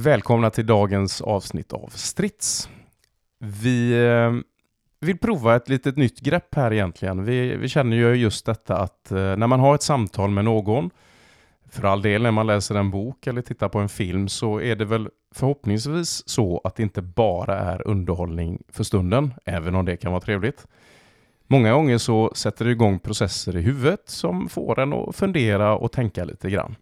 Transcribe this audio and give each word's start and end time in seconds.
Välkomna 0.00 0.50
till 0.50 0.66
dagens 0.66 1.20
avsnitt 1.20 1.72
av 1.72 1.88
Strids. 1.94 2.68
Vi 3.38 4.06
eh, 4.06 4.32
vill 5.00 5.18
prova 5.18 5.56
ett 5.56 5.68
litet 5.68 5.96
nytt 5.96 6.20
grepp 6.20 6.54
här 6.54 6.72
egentligen. 6.72 7.24
Vi, 7.24 7.56
vi 7.56 7.68
känner 7.68 7.96
ju 7.96 8.14
just 8.14 8.46
detta 8.46 8.76
att 8.76 9.10
eh, 9.10 9.16
när 9.16 9.46
man 9.46 9.60
har 9.60 9.74
ett 9.74 9.82
samtal 9.82 10.30
med 10.30 10.44
någon, 10.44 10.90
för 11.70 11.84
all 11.84 12.02
del 12.02 12.22
när 12.22 12.30
man 12.30 12.46
läser 12.46 12.74
en 12.74 12.90
bok 12.90 13.26
eller 13.26 13.42
tittar 13.42 13.68
på 13.68 13.78
en 13.78 13.88
film, 13.88 14.28
så 14.28 14.60
är 14.60 14.76
det 14.76 14.84
väl 14.84 15.08
förhoppningsvis 15.34 16.28
så 16.28 16.60
att 16.64 16.76
det 16.76 16.82
inte 16.82 17.02
bara 17.02 17.58
är 17.58 17.88
underhållning 17.88 18.62
för 18.68 18.84
stunden, 18.84 19.34
även 19.44 19.74
om 19.74 19.84
det 19.84 19.96
kan 19.96 20.12
vara 20.12 20.22
trevligt. 20.22 20.66
Många 21.46 21.72
gånger 21.72 21.98
så 21.98 22.32
sätter 22.34 22.64
det 22.64 22.70
igång 22.70 22.98
processer 22.98 23.56
i 23.56 23.60
huvudet 23.60 24.02
som 24.06 24.48
får 24.48 24.80
en 24.80 24.92
att 24.92 25.16
fundera 25.16 25.76
och 25.76 25.92
tänka 25.92 26.24
lite 26.24 26.50
grann. 26.50 26.76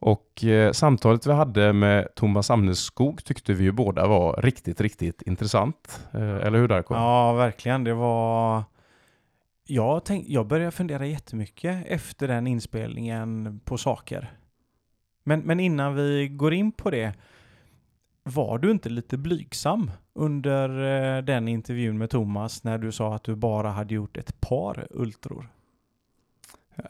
Och 0.00 0.44
eh, 0.44 0.72
samtalet 0.72 1.26
vi 1.26 1.32
hade 1.32 1.72
med 1.72 2.14
Thomas 2.14 2.50
Amneskog 2.50 3.24
tyckte 3.24 3.52
vi 3.52 3.64
ju 3.64 3.72
båda 3.72 4.06
var 4.06 4.42
riktigt, 4.42 4.80
riktigt 4.80 5.22
intressant. 5.22 6.06
Eh, 6.12 6.20
eller 6.20 6.58
hur 6.58 6.68
Darko? 6.68 6.94
Ja, 6.94 7.32
verkligen. 7.32 7.84
Det 7.84 7.94
var... 7.94 8.64
Jag, 9.66 10.04
tänk... 10.04 10.28
jag 10.28 10.46
började 10.46 10.70
fundera 10.70 11.06
jättemycket 11.06 11.86
efter 11.86 12.28
den 12.28 12.46
inspelningen 12.46 13.60
på 13.64 13.78
saker. 13.78 14.30
Men, 15.24 15.40
men 15.40 15.60
innan 15.60 15.94
vi 15.94 16.28
går 16.28 16.54
in 16.54 16.72
på 16.72 16.90
det, 16.90 17.14
var 18.22 18.58
du 18.58 18.70
inte 18.70 18.88
lite 18.88 19.16
blygsam 19.18 19.90
under 20.14 20.68
eh, 20.68 21.22
den 21.22 21.48
intervjun 21.48 21.98
med 21.98 22.10
Thomas 22.10 22.64
när 22.64 22.78
du 22.78 22.92
sa 22.92 23.14
att 23.14 23.24
du 23.24 23.34
bara 23.34 23.70
hade 23.70 23.94
gjort 23.94 24.16
ett 24.16 24.40
par 24.40 24.86
ultror? 24.90 25.48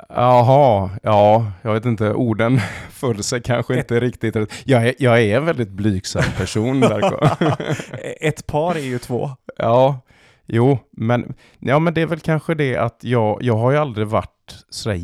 Jaha, 0.09 0.91
ja, 1.03 1.53
jag 1.63 1.73
vet 1.73 1.85
inte, 1.85 2.13
orden 2.13 2.61
föll 2.91 3.23
sig 3.23 3.43
kanske 3.43 3.79
inte 3.79 4.01
riktigt 4.01 4.37
rätt. 4.37 4.53
Jag 4.65 4.87
är, 4.89 4.95
jag 4.99 5.23
är 5.23 5.37
en 5.37 5.45
väldigt 5.45 5.71
blygsam 5.71 6.25
person, 6.37 6.81
Darko. 6.91 7.47
ett 8.21 8.47
par 8.47 8.75
är 8.75 8.81
ju 8.81 8.99
två. 8.99 9.31
Ja, 9.57 10.01
jo, 10.47 10.79
men, 10.91 11.35
ja, 11.59 11.79
men 11.79 11.95
det 11.95 12.01
är 12.03 12.07
väl 12.07 12.21
kanske 12.21 12.55
det 12.55 12.77
att 12.77 12.99
jag, 13.05 13.39
jag 13.43 13.57
har 13.57 13.71
ju 13.71 13.77
aldrig 13.77 14.07
varit 14.07 14.65
sådär 14.69 14.99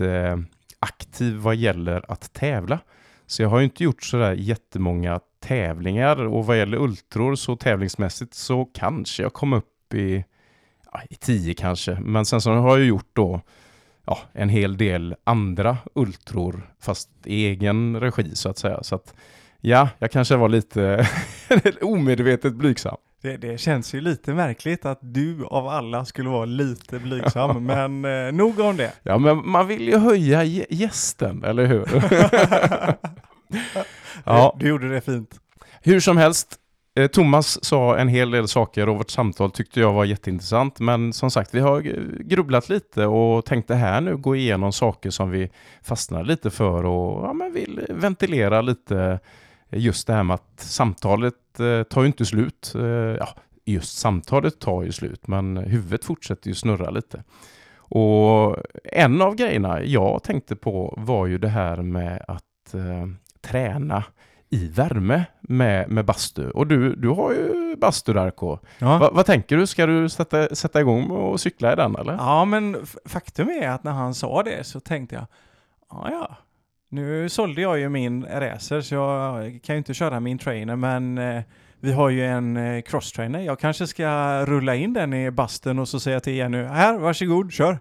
jätteaktiv 0.00 1.36
vad 1.36 1.56
gäller 1.56 2.04
att 2.08 2.32
tävla. 2.32 2.78
Så 3.26 3.42
jag 3.42 3.48
har 3.48 3.58
ju 3.58 3.64
inte 3.64 3.84
gjort 3.84 4.02
sådär 4.02 4.32
jättemånga 4.32 5.20
tävlingar 5.40 6.26
och 6.26 6.46
vad 6.46 6.58
gäller 6.58 6.78
ultror 6.78 7.34
så 7.34 7.56
tävlingsmässigt 7.56 8.34
så 8.34 8.64
kanske 8.64 9.22
jag 9.22 9.32
kom 9.32 9.52
upp 9.52 9.94
i, 9.94 10.24
i 11.10 11.14
tio 11.14 11.54
kanske. 11.54 11.98
Men 12.00 12.24
sen 12.24 12.40
så 12.40 12.52
har 12.52 12.78
jag 12.78 12.86
gjort 12.86 13.10
då 13.12 13.40
ja, 14.10 14.18
en 14.32 14.48
hel 14.48 14.76
del 14.76 15.14
andra 15.24 15.78
ultror 15.94 16.70
fast 16.80 17.10
i 17.24 17.46
egen 17.46 18.00
regi 18.00 18.36
så 18.36 18.48
att 18.48 18.58
säga. 18.58 18.82
Så 18.82 18.94
att 18.94 19.14
ja, 19.60 19.88
jag 19.98 20.10
kanske 20.10 20.36
var 20.36 20.48
lite 20.48 21.06
omedvetet 21.82 22.54
blygsam. 22.54 22.96
Det, 23.22 23.36
det, 23.36 23.58
känns 23.58 23.94
ju 23.94 24.00
lite 24.00 24.34
märkligt 24.34 24.84
att 24.84 24.98
du 25.02 25.44
av 25.44 25.68
alla 25.68 26.04
skulle 26.04 26.28
vara 26.28 26.44
lite 26.44 26.98
blygsam, 26.98 27.64
men 27.66 28.04
eh, 28.04 28.32
nog 28.32 28.60
om 28.60 28.76
det. 28.76 28.92
Ja, 29.02 29.18
men 29.18 29.48
man 29.48 29.66
vill 29.66 29.88
ju 29.88 29.98
höja 29.98 30.44
gästen, 30.70 31.44
eller 31.44 31.66
hur? 31.66 31.88
ja. 34.24 34.56
Du, 34.58 34.64
du 34.64 34.70
gjorde 34.70 34.88
det 34.88 35.00
fint. 35.00 35.40
Hur 35.82 36.00
som 36.00 36.16
helst, 36.16 36.59
Eh, 36.94 37.06
Thomas 37.06 37.64
sa 37.64 37.96
en 37.96 38.08
hel 38.08 38.30
del 38.30 38.48
saker 38.48 38.88
och 38.88 38.96
vårt 38.96 39.10
samtal 39.10 39.50
tyckte 39.50 39.80
jag 39.80 39.92
var 39.92 40.04
jätteintressant. 40.04 40.80
Men 40.80 41.12
som 41.12 41.30
sagt, 41.30 41.54
vi 41.54 41.60
har 41.60 41.80
grubblat 42.22 42.68
lite 42.68 43.06
och 43.06 43.44
tänkte 43.44 43.74
här 43.74 44.00
nu 44.00 44.16
gå 44.16 44.36
igenom 44.36 44.72
saker 44.72 45.10
som 45.10 45.30
vi 45.30 45.50
fastnar 45.82 46.24
lite 46.24 46.50
för 46.50 46.84
och 46.84 47.26
ja, 47.26 47.32
men 47.32 47.52
vill 47.52 47.86
ventilera 47.88 48.60
lite 48.60 49.20
just 49.70 50.06
det 50.06 50.12
här 50.12 50.22
med 50.22 50.34
att 50.34 50.60
samtalet 50.60 51.60
eh, 51.60 51.82
tar 51.82 52.00
ju 52.00 52.06
inte 52.06 52.26
slut. 52.26 52.72
Eh, 52.74 52.82
ja, 52.82 53.28
just 53.64 53.98
samtalet 53.98 54.60
tar 54.60 54.82
ju 54.82 54.92
slut, 54.92 55.26
men 55.26 55.56
huvudet 55.56 56.04
fortsätter 56.04 56.48
ju 56.48 56.54
snurra 56.54 56.90
lite. 56.90 57.24
Och 57.76 58.56
en 58.84 59.22
av 59.22 59.34
grejerna 59.34 59.82
jag 59.82 60.22
tänkte 60.22 60.56
på 60.56 60.94
var 60.96 61.26
ju 61.26 61.38
det 61.38 61.48
här 61.48 61.76
med 61.76 62.24
att 62.28 62.74
eh, 62.74 63.06
träna 63.40 64.04
i 64.50 64.66
värme 64.66 65.24
med, 65.40 65.90
med 65.90 66.04
bastu. 66.04 66.50
Och 66.50 66.66
du, 66.66 66.94
du 66.94 67.08
har 67.08 67.32
ju 67.32 67.76
bastu 67.76 68.12
där 68.12 68.30
K. 68.30 68.58
Ja. 68.78 68.98
Va, 68.98 69.10
vad 69.12 69.26
tänker 69.26 69.56
du? 69.56 69.66
Ska 69.66 69.86
du 69.86 70.08
sätta, 70.08 70.54
sätta 70.54 70.80
igång 70.80 71.10
och 71.10 71.40
cykla 71.40 71.72
i 71.72 71.76
den 71.76 71.96
eller? 71.96 72.12
Ja, 72.12 72.44
men 72.44 72.76
faktum 73.04 73.48
är 73.48 73.68
att 73.68 73.84
när 73.84 73.92
han 73.92 74.14
sa 74.14 74.42
det 74.42 74.66
så 74.66 74.80
tänkte 74.80 75.14
jag, 75.14 75.26
ja 75.90 76.08
ja, 76.10 76.36
nu 76.88 77.28
sålde 77.28 77.60
jag 77.60 77.78
ju 77.78 77.88
min 77.88 78.24
racer 78.24 78.80
så 78.80 78.94
jag 78.94 79.60
kan 79.62 79.74
ju 79.74 79.78
inte 79.78 79.94
köra 79.94 80.20
min 80.20 80.38
trainer 80.38 80.76
men 80.76 81.18
eh, 81.18 81.42
vi 81.80 81.92
har 81.92 82.10
ju 82.10 82.26
en 82.26 82.56
eh, 82.56 82.82
crosstrainer. 82.82 83.40
Jag 83.40 83.58
kanske 83.58 83.86
ska 83.86 84.44
rulla 84.46 84.74
in 84.74 84.92
den 84.92 85.14
i 85.14 85.30
basten 85.30 85.78
och 85.78 85.88
så 85.88 86.00
säga 86.00 86.20
till 86.20 86.34
Jenny, 86.34 86.62
här 86.62 86.98
varsågod, 86.98 87.52
kör. 87.52 87.78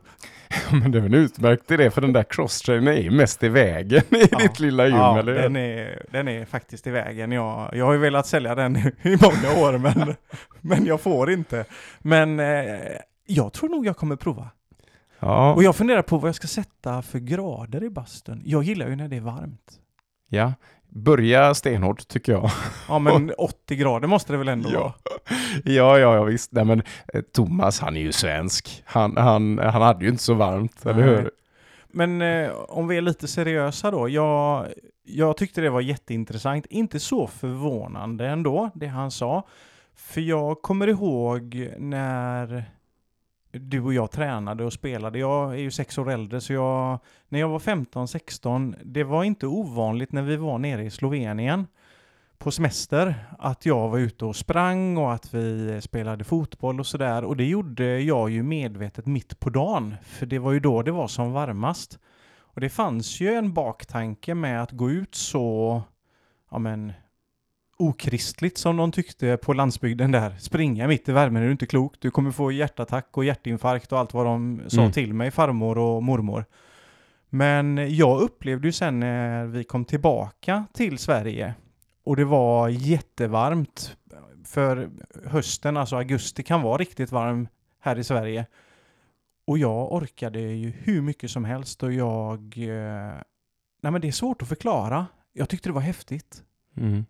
Men 0.71 0.91
det 0.91 0.97
är 0.97 1.01
väl 1.01 1.15
utmärkt 1.15 1.71
idé 1.71 1.91
för 1.91 2.01
den 2.01 2.13
där 2.13 2.23
crosstrainern 2.23 2.87
är 2.87 3.01
ju 3.01 3.11
mest 3.11 3.43
i 3.43 3.49
vägen 3.49 4.03
i 4.09 4.27
ja, 4.31 4.37
ditt 4.37 4.59
lilla 4.59 4.87
gym, 4.87 4.95
ja, 4.95 5.19
eller 5.19 5.33
den 5.33 5.55
är, 5.55 6.05
den 6.11 6.27
är 6.27 6.45
faktiskt 6.45 6.87
i 6.87 6.89
vägen. 6.89 7.31
Jag, 7.31 7.69
jag 7.73 7.85
har 7.85 7.93
ju 7.93 7.99
velat 7.99 8.27
sälja 8.27 8.55
den 8.55 8.77
i 8.77 8.91
många 9.03 9.65
år, 9.65 9.77
men, 9.77 10.15
men 10.61 10.85
jag 10.85 11.01
får 11.01 11.31
inte. 11.31 11.65
Men 11.99 12.39
eh, 12.39 12.79
jag 13.25 13.53
tror 13.53 13.69
nog 13.69 13.85
jag 13.85 13.97
kommer 13.97 14.15
prova. 14.15 14.49
Ja. 15.19 15.53
Och 15.53 15.63
jag 15.63 15.75
funderar 15.75 16.01
på 16.01 16.17
vad 16.17 16.27
jag 16.27 16.35
ska 16.35 16.47
sätta 16.47 17.01
för 17.01 17.19
grader 17.19 17.83
i 17.83 17.89
bastun. 17.89 18.41
Jag 18.45 18.63
gillar 18.63 18.87
ju 18.87 18.95
när 18.95 19.07
det 19.07 19.17
är 19.17 19.21
varmt. 19.21 19.79
Ja, 20.29 20.53
Börja 20.89 21.53
stenhårt 21.53 22.07
tycker 22.07 22.31
jag. 22.31 22.51
Ja 22.87 22.99
men 22.99 23.31
80 23.37 23.75
grader 23.75 24.07
måste 24.07 24.33
det 24.33 24.37
väl 24.37 24.47
ändå 24.47 24.69
ja. 24.73 24.79
vara? 24.79 24.93
Ja, 25.65 25.99
ja, 25.99 26.15
ja 26.15 26.23
visst. 26.23 26.51
Nej, 26.51 26.65
men 26.65 26.83
eh, 27.13 27.21
Thomas 27.21 27.79
han 27.79 27.97
är 27.97 28.01
ju 28.01 28.11
svensk. 28.11 28.83
Han, 28.85 29.17
han, 29.17 29.59
han 29.59 29.81
hade 29.81 30.05
ju 30.05 30.11
inte 30.11 30.23
så 30.23 30.33
varmt, 30.33 30.81
Nej. 30.83 30.93
eller 30.93 31.03
hur? 31.03 31.31
Men 31.87 32.21
eh, 32.21 32.51
om 32.51 32.87
vi 32.87 32.97
är 32.97 33.01
lite 33.01 33.27
seriösa 33.27 33.91
då. 33.91 34.09
Jag, 34.09 34.67
jag 35.03 35.37
tyckte 35.37 35.61
det 35.61 35.69
var 35.69 35.81
jätteintressant. 35.81 36.65
Inte 36.69 36.99
så 36.99 37.27
förvånande 37.27 38.27
ändå, 38.27 38.69
det 38.73 38.87
han 38.87 39.11
sa. 39.11 39.47
För 39.95 40.21
jag 40.21 40.61
kommer 40.61 40.87
ihåg 40.87 41.69
när 41.77 42.65
du 43.51 43.81
och 43.81 43.93
jag 43.93 44.11
tränade 44.11 44.63
och 44.63 44.73
spelade. 44.73 45.19
Jag 45.19 45.53
är 45.53 45.57
ju 45.57 45.71
sex 45.71 45.97
år 45.97 46.11
äldre, 46.11 46.41
så 46.41 46.53
jag, 46.53 46.99
när 47.29 47.39
jag 47.39 47.49
var 47.49 47.59
15-16, 47.59 48.75
det 48.83 49.03
var 49.03 49.23
inte 49.23 49.47
ovanligt 49.47 50.11
när 50.11 50.21
vi 50.21 50.35
var 50.35 50.57
nere 50.57 50.83
i 50.83 50.89
Slovenien 50.89 51.67
på 52.37 52.51
semester 52.51 53.15
att 53.39 53.65
jag 53.65 53.89
var 53.89 53.97
ute 53.97 54.25
och 54.25 54.35
sprang 54.35 54.97
och 54.97 55.13
att 55.13 55.33
vi 55.33 55.79
spelade 55.81 56.23
fotboll 56.23 56.79
och 56.79 56.87
sådär. 56.87 57.23
Och 57.23 57.37
det 57.37 57.45
gjorde 57.45 58.01
jag 58.01 58.29
ju 58.29 58.43
medvetet 58.43 59.05
mitt 59.05 59.39
på 59.39 59.49
dagen, 59.49 59.95
för 60.03 60.25
det 60.25 60.39
var 60.39 60.51
ju 60.51 60.59
då 60.59 60.81
det 60.81 60.91
var 60.91 61.07
som 61.07 61.31
varmast. 61.31 61.99
Och 62.37 62.61
det 62.61 62.69
fanns 62.69 63.19
ju 63.19 63.33
en 63.33 63.53
baktanke 63.53 64.35
med 64.35 64.63
att 64.63 64.71
gå 64.71 64.89
ut 64.89 65.15
så, 65.15 65.81
ja 66.51 66.59
men, 66.59 66.93
okristligt 67.79 68.57
som 68.57 68.77
de 68.77 68.91
tyckte 68.91 69.37
på 69.37 69.53
landsbygden 69.53 70.11
där. 70.11 70.35
Springa 70.39 70.87
mitt 70.87 71.09
i 71.09 71.11
värmen 71.11 71.41
är 71.41 71.45
du 71.45 71.51
inte 71.51 71.65
klok. 71.65 71.95
Du 71.99 72.11
kommer 72.11 72.31
få 72.31 72.51
hjärtattack 72.51 73.17
och 73.17 73.25
hjärtinfarkt 73.25 73.91
och 73.91 73.99
allt 73.99 74.13
vad 74.13 74.25
de 74.25 74.61
sa 74.67 74.81
mm. 74.81 74.91
till 74.91 75.13
mig, 75.13 75.31
farmor 75.31 75.77
och 75.77 76.03
mormor. 76.03 76.45
Men 77.29 77.95
jag 77.95 78.21
upplevde 78.21 78.67
ju 78.67 78.71
sen 78.71 78.99
när 78.99 79.45
vi 79.45 79.63
kom 79.63 79.85
tillbaka 79.85 80.65
till 80.73 80.97
Sverige 80.97 81.53
och 82.03 82.15
det 82.15 82.25
var 82.25 82.69
jättevarmt. 82.69 83.97
För 84.45 84.89
hösten, 85.25 85.77
alltså 85.77 85.95
augusti, 85.95 86.43
kan 86.43 86.61
vara 86.61 86.77
riktigt 86.77 87.11
varm 87.11 87.47
här 87.79 87.99
i 87.99 88.03
Sverige. 88.03 88.45
Och 89.45 89.57
jag 89.57 89.93
orkade 89.93 90.39
ju 90.39 90.69
hur 90.69 91.01
mycket 91.01 91.31
som 91.31 91.45
helst 91.45 91.83
och 91.83 91.93
jag... 91.93 92.39
Eh, 92.57 93.21
nej 93.81 93.91
men 93.91 94.01
det 94.01 94.07
är 94.07 94.11
svårt 94.11 94.41
att 94.41 94.47
förklara. 94.47 95.07
Jag 95.33 95.49
tyckte 95.49 95.69
det 95.69 95.73
var 95.73 95.81
häftigt. 95.81 96.43
Mm. 96.77 97.05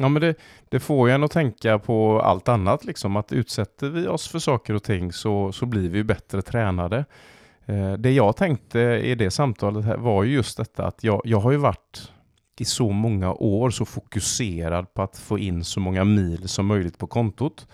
Ja, 0.00 0.08
men 0.08 0.22
det, 0.22 0.34
det, 0.68 0.80
får 0.80 1.08
ju 1.08 1.14
en 1.14 1.24
att 1.24 1.30
tänka 1.30 1.78
på 1.78 2.20
allt 2.20 2.48
annat, 2.48 2.84
liksom 2.84 3.16
att 3.16 3.32
utsätter 3.32 3.88
vi 3.88 4.06
oss 4.06 4.28
för 4.28 4.38
saker 4.38 4.74
och 4.74 4.82
ting 4.82 5.12
så, 5.12 5.52
så 5.52 5.66
blir 5.66 5.88
vi 5.88 6.04
bättre 6.04 6.42
tränade. 6.42 7.04
Eh, 7.66 7.92
det 7.92 8.10
jag 8.10 8.36
tänkte 8.36 8.80
i 8.80 9.14
det 9.14 9.30
samtalet 9.30 9.84
här 9.84 9.96
var 9.96 10.24
ju 10.24 10.32
just 10.34 10.56
detta 10.56 10.86
att 10.86 11.04
jag, 11.04 11.22
jag 11.24 11.40
har 11.40 11.50
ju 11.50 11.56
varit 11.56 12.12
i 12.58 12.64
så 12.64 12.90
många 12.90 13.32
år 13.32 13.70
så 13.70 13.84
fokuserad 13.84 14.94
på 14.94 15.02
att 15.02 15.18
få 15.18 15.38
in 15.38 15.64
så 15.64 15.80
många 15.80 16.04
mil 16.04 16.48
som 16.48 16.66
möjligt 16.66 16.98
på 16.98 17.06
kontot. 17.06 17.66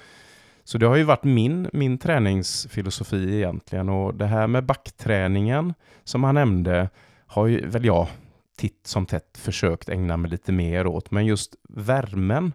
Så 0.64 0.78
det 0.78 0.86
har 0.86 0.96
ju 0.96 1.02
varit 1.02 1.24
min, 1.24 1.70
min 1.72 1.98
träningsfilosofi 1.98 3.36
egentligen 3.36 3.88
och 3.88 4.14
det 4.14 4.26
här 4.26 4.46
med 4.46 4.64
backträningen 4.64 5.74
som 6.04 6.24
han 6.24 6.34
nämnde 6.34 6.88
har 7.26 7.46
ju 7.46 7.66
väl 7.66 7.84
jag 7.84 8.08
titt 8.56 8.86
som 8.86 9.06
tätt 9.06 9.38
försökt 9.38 9.88
ägna 9.88 10.16
mig 10.16 10.30
lite 10.30 10.52
mer 10.52 10.86
åt. 10.86 11.10
Men 11.10 11.26
just 11.26 11.54
värmen 11.68 12.52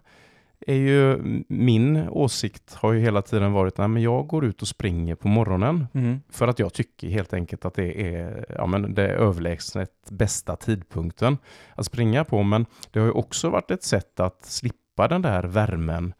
är 0.66 0.74
ju 0.74 1.18
min 1.48 2.08
åsikt 2.08 2.74
har 2.74 2.92
ju 2.92 3.00
hela 3.00 3.22
tiden 3.22 3.52
varit 3.52 3.78
att 3.78 4.00
jag 4.02 4.26
går 4.26 4.44
ut 4.44 4.62
och 4.62 4.68
springer 4.68 5.14
på 5.14 5.28
morgonen 5.28 5.86
Mm. 5.94 6.20
för 6.30 6.48
att 6.48 6.58
jag 6.58 6.72
tycker 6.72 7.08
helt 7.08 7.32
enkelt 7.32 7.64
att 7.64 7.74
det 7.74 8.14
är 8.14 8.46
ja, 8.58 8.66
men 8.66 8.94
det 8.94 9.02
är 9.02 9.08
överlägset 9.14 10.10
bästa 10.10 10.56
tidpunkten 10.56 11.38
att 11.74 11.86
springa 11.86 12.24
på. 12.24 12.42
Men 12.42 12.66
det 12.90 12.98
har 12.98 13.06
ju 13.06 13.12
också 13.12 13.50
varit 13.50 13.70
ett 13.70 13.82
sätt 13.82 14.20
att 14.20 14.44
slippa 14.44 15.08
den 15.08 15.22
där 15.22 15.42
värmen 15.42 16.14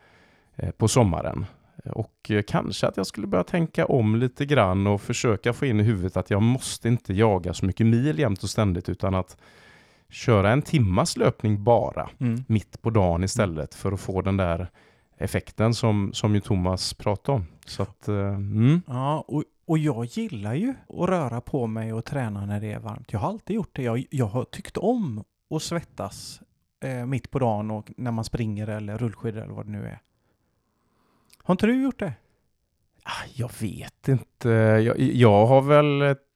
eh, 0.57 0.71
på 0.71 0.89
sommaren. 0.89 1.47
Och 1.85 2.31
eh, 2.31 2.43
kanske 2.43 2.87
att 2.87 2.97
jag 2.97 3.07
skulle 3.07 3.27
börja 3.27 3.45
tänka 3.45 3.87
om 3.87 4.17
lite 4.17 4.47
grann 4.47 4.87
och 4.87 5.01
försöka 5.01 5.53
få 5.53 5.67
in 5.67 5.81
i 5.81 5.83
huvudet 5.83 6.17
att 6.17 6.31
jag 6.31 6.43
måste 6.43 6.89
inte 6.89 7.13
jaga 7.13 7.55
så 7.55 7.67
mycket 7.67 7.87
mil 7.87 8.19
jämt 8.19 8.43
och 8.43 8.51
ständigt 8.51 8.89
utan 8.89 9.15
att 9.15 9.37
köra 10.11 10.51
en 10.53 10.63
timmas 10.63 11.17
löpning 11.17 11.65
bara 11.65 12.11
Mm. 12.21 12.45
mitt 12.49 12.83
på 12.83 12.91
dagen 12.91 13.25
istället 13.25 13.75
för 13.75 13.93
att 13.93 14.01
få 14.01 14.23
den 14.23 14.37
där 14.37 14.71
effekten 15.19 15.75
som, 15.75 16.11
som 16.13 16.35
ju 16.35 16.41
Thomas 16.41 16.95
pratade 16.95 17.37
om. 17.37 17.47
Så 17.67 17.83
att, 17.83 18.09
eh, 18.09 18.15
mm. 18.17 18.83
Ja, 18.87 19.25
och, 19.29 19.45
och 19.67 19.79
jag 19.79 20.05
gillar 20.05 20.55
ju 20.55 20.75
att 20.89 21.09
röra 21.09 21.41
på 21.41 21.67
mig 21.67 21.93
och 21.93 22.05
träna 22.05 22.47
när 22.47 22.61
det 22.61 22.73
är 22.73 22.79
varmt. 22.79 23.13
Jag 23.13 23.21
har 23.21 23.29
alltid 23.29 23.57
gjort 23.57 23.71
det. 23.77 23.83
Jag, 23.83 24.05
jag 24.11 24.27
har 24.27 24.45
tyckt 24.45 24.77
om 24.77 25.25
att 25.55 25.63
svettas 25.63 26.41
eh, 26.85 27.07
mitt 27.07 27.31
på 27.31 27.39
dagen 27.39 27.71
och 27.71 27.93
när 27.97 28.11
man 28.11 28.25
springer 28.25 28.67
eller 28.67 28.99
rullskidor 28.99 29.43
eller 29.43 29.55
vad 29.55 29.67
det 29.67 29.73
nu 29.73 29.87
är. 29.87 30.01
Har 31.43 31.53
inte 31.55 31.67
du 31.67 31.83
gjort 31.83 31.99
det? 31.99 32.13
Ah, 33.03 33.27
Jag 33.35 33.51
vet 33.61 34.09
inte. 34.09 34.49
Jag, 34.49 34.99
jag 35.01 35.47
har 35.47 35.63
väl 35.63 36.03
ett- 36.03 36.27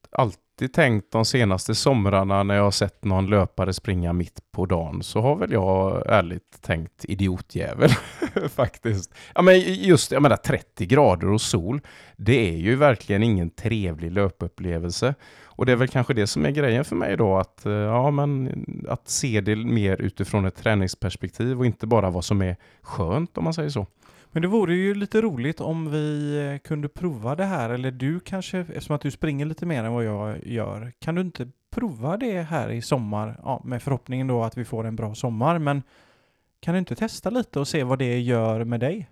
alltid 0.54 0.72
tänkt 0.72 1.12
de 1.12 1.24
senaste 1.24 1.74
somrarna 1.74 2.42
när 2.42 2.54
jag 2.54 2.62
har 2.62 2.70
sett 2.70 3.04
någon 3.04 3.26
löpare 3.26 3.72
springa 3.72 4.12
mitt 4.12 4.40
på 4.52 4.66
dagen 4.66 5.02
så 5.02 5.20
har 5.20 5.36
väl 5.36 5.52
jag 5.52 6.02
ärligt 6.06 6.62
tänkt 6.62 7.04
idiotjävel 7.04 7.90
faktiskt. 8.48 9.14
Ja 9.34 9.42
men 9.42 9.60
just 9.60 10.12
jag 10.12 10.22
menar 10.22 10.36
30 10.36 10.86
grader 10.86 11.30
och 11.30 11.40
sol. 11.40 11.80
Det 12.16 12.48
är 12.48 12.56
ju 12.56 12.76
verkligen 12.76 13.22
ingen 13.22 13.50
trevlig 13.50 14.12
löpupplevelse. 14.12 15.14
Och 15.44 15.66
det 15.66 15.72
är 15.72 15.76
väl 15.76 15.88
kanske 15.88 16.14
det 16.14 16.26
som 16.26 16.44
är 16.46 16.50
grejen 16.50 16.84
för 16.84 16.96
mig 16.96 17.16
då 17.16 17.36
att, 17.36 17.66
eh, 17.66 17.72
ja, 17.72 18.10
men, 18.10 18.64
att 18.88 19.08
se 19.08 19.40
det 19.40 19.56
mer 19.56 20.00
utifrån 20.00 20.46
ett 20.46 20.56
träningsperspektiv 20.56 21.58
och 21.58 21.66
inte 21.66 21.86
bara 21.86 22.10
vad 22.10 22.24
som 22.24 22.42
är 22.42 22.56
skönt 22.82 23.38
om 23.38 23.44
man 23.44 23.54
säger 23.54 23.70
så. 23.70 23.86
Men 24.34 24.42
det 24.42 24.48
vore 24.48 24.74
ju 24.74 24.94
lite 24.94 25.20
roligt 25.20 25.60
om 25.60 25.90
vi 25.90 26.36
eh, 26.52 26.58
kunde 26.58 26.88
prova 26.88 27.34
det 27.34 27.44
här, 27.44 27.70
eller 27.70 27.90
du 27.90 28.20
kanske, 28.20 28.58
eftersom 28.58 28.96
att 28.96 29.02
du 29.02 29.10
springer 29.10 29.46
lite 29.46 29.66
mer 29.66 29.84
än 29.84 29.92
vad 29.92 30.04
jag 30.04 30.46
gör, 30.46 30.92
kan 30.98 31.14
du 31.14 31.20
inte 31.20 31.48
prova 31.70 32.16
det 32.16 32.42
här 32.42 32.70
i 32.70 32.82
sommar? 32.82 33.40
Ja, 33.42 33.62
med 33.64 33.82
förhoppningen 33.82 34.26
då 34.26 34.42
att 34.42 34.56
vi 34.56 34.64
får 34.64 34.86
en 34.86 34.96
bra 34.96 35.14
sommar, 35.14 35.58
men 35.58 35.82
kan 36.60 36.74
du 36.74 36.78
inte 36.78 36.94
testa 36.94 37.30
lite 37.30 37.60
och 37.60 37.68
se 37.68 37.84
vad 37.84 37.98
det 37.98 38.20
gör 38.20 38.64
med 38.64 38.80
dig? 38.80 39.10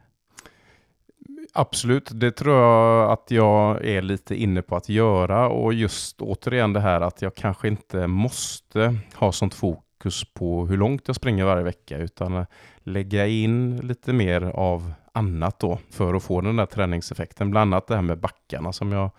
Absolut, 1.52 2.10
det 2.12 2.30
tror 2.30 2.56
jag 2.56 3.10
att 3.10 3.30
jag 3.30 3.84
är 3.84 4.02
lite 4.02 4.34
inne 4.34 4.62
på 4.62 4.76
att 4.76 4.88
göra 4.88 5.48
och 5.48 5.74
just 5.74 6.20
återigen 6.20 6.72
det 6.72 6.80
här 6.80 7.00
att 7.00 7.22
jag 7.22 7.34
kanske 7.34 7.68
inte 7.68 8.06
måste 8.06 8.96
ha 9.14 9.32
sånt 9.32 9.54
fokus 9.54 10.24
på 10.34 10.66
hur 10.66 10.76
långt 10.76 11.02
jag 11.06 11.16
springer 11.16 11.44
varje 11.44 11.64
vecka 11.64 11.98
utan 11.98 12.36
eh, 12.36 12.46
lägga 12.78 13.26
in 13.26 13.76
lite 13.76 14.12
mer 14.12 14.42
av 14.42 14.92
annat 15.12 15.58
då 15.58 15.78
för 15.90 16.14
att 16.14 16.22
få 16.22 16.40
den 16.40 16.56
där 16.56 16.66
träningseffekten. 16.66 17.50
Bland 17.50 17.74
annat 17.74 17.86
det 17.86 17.94
här 17.94 18.02
med 18.02 18.18
backarna 18.18 18.72
som 18.72 18.92
jag 18.92 19.10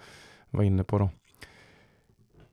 var 0.50 0.64
inne 0.64 0.84
på 0.84 1.00
då. 1.00 1.10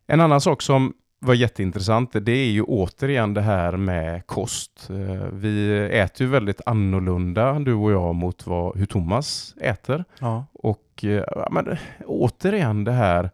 En 0.07 0.21
annan 0.21 0.41
sak 0.41 0.63
som 0.63 0.93
var 1.19 1.35
jätteintressant, 1.35 2.13
det 2.13 2.33
är 2.33 2.51
ju 2.51 2.63
återigen 2.63 3.35
det 3.35 3.41
här 3.41 3.77
med 3.77 4.27
kost. 4.27 4.91
Eh, 4.91 5.27
Vi 5.33 5.81
äter 5.93 6.27
ju 6.27 6.31
väldigt 6.31 6.61
annorlunda, 6.67 7.59
du 7.59 7.75
och 7.75 7.93
jag, 7.93 8.15
mot 8.15 8.47
vad, 8.47 8.77
hur 8.77 8.87
Thomas 8.87 9.55
äter. 9.61 10.05
Ja. 10.21 10.47
Och 10.53 11.05
eh, 11.05 11.47
men, 11.51 11.77
återigen 12.07 12.85
det 12.85 12.93
här 12.93 13.31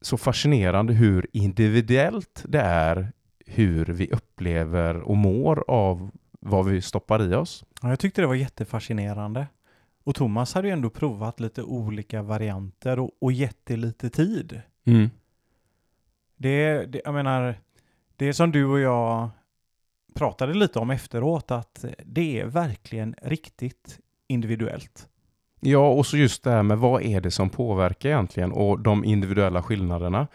så 0.00 0.16
fascinerande 0.16 0.92
hur 0.92 1.26
individuellt 1.32 2.44
det 2.48 2.60
är 2.60 3.12
hur 3.46 3.84
vi 3.84 4.10
upplever 4.10 5.00
och 5.00 5.16
mår 5.16 5.64
av 5.68 6.10
vad 6.40 6.66
vi 6.66 6.82
stoppar 6.82 7.32
i 7.32 7.34
oss. 7.34 7.64
ja, 7.82 7.88
jag 7.88 7.98
tyckte 7.98 8.20
det 8.20 8.26
var 8.26 8.34
jättefascinerande. 8.34 9.46
Och 10.04 10.14
Thomas 10.14 10.54
hade 10.54 10.68
ju 10.68 10.72
ändå 10.72 10.90
provat 10.90 11.40
lite 11.40 11.62
olika 11.62 12.22
varianter 12.22 12.98
och, 12.98 13.10
och 13.20 13.32
gett 13.32 13.58
det 13.64 13.76
lite 13.76 14.10
tid. 14.10 14.60
Det, 16.36 16.86
det, 16.86 17.00
jag 17.04 17.14
menar, 17.14 17.54
det 18.16 18.34
som 18.34 18.52
du 18.52 18.64
och 18.64 18.80
jag 18.80 19.30
pratade 20.14 20.54
lite 20.54 20.78
om 20.78 20.90
efteråt, 20.90 21.50
att 21.50 21.84
det 22.04 22.40
är 22.40 22.46
verkligen 22.46 23.14
riktigt 23.22 23.98
individuellt. 24.26 25.08
Ja, 25.60 25.88
och 25.88 26.06
så 26.06 26.16
just 26.16 26.44
det 26.44 26.50
här 26.50 26.62
med 26.62 26.78
vad 26.78 27.02
är 27.02 27.20
det 27.20 27.30
som 27.30 27.50
påverkar 27.50 28.08
egentligen 28.08 28.52
och 28.52 28.78
de 28.78 29.04
individuella 29.04 29.62
skillnaderna. 29.62 30.26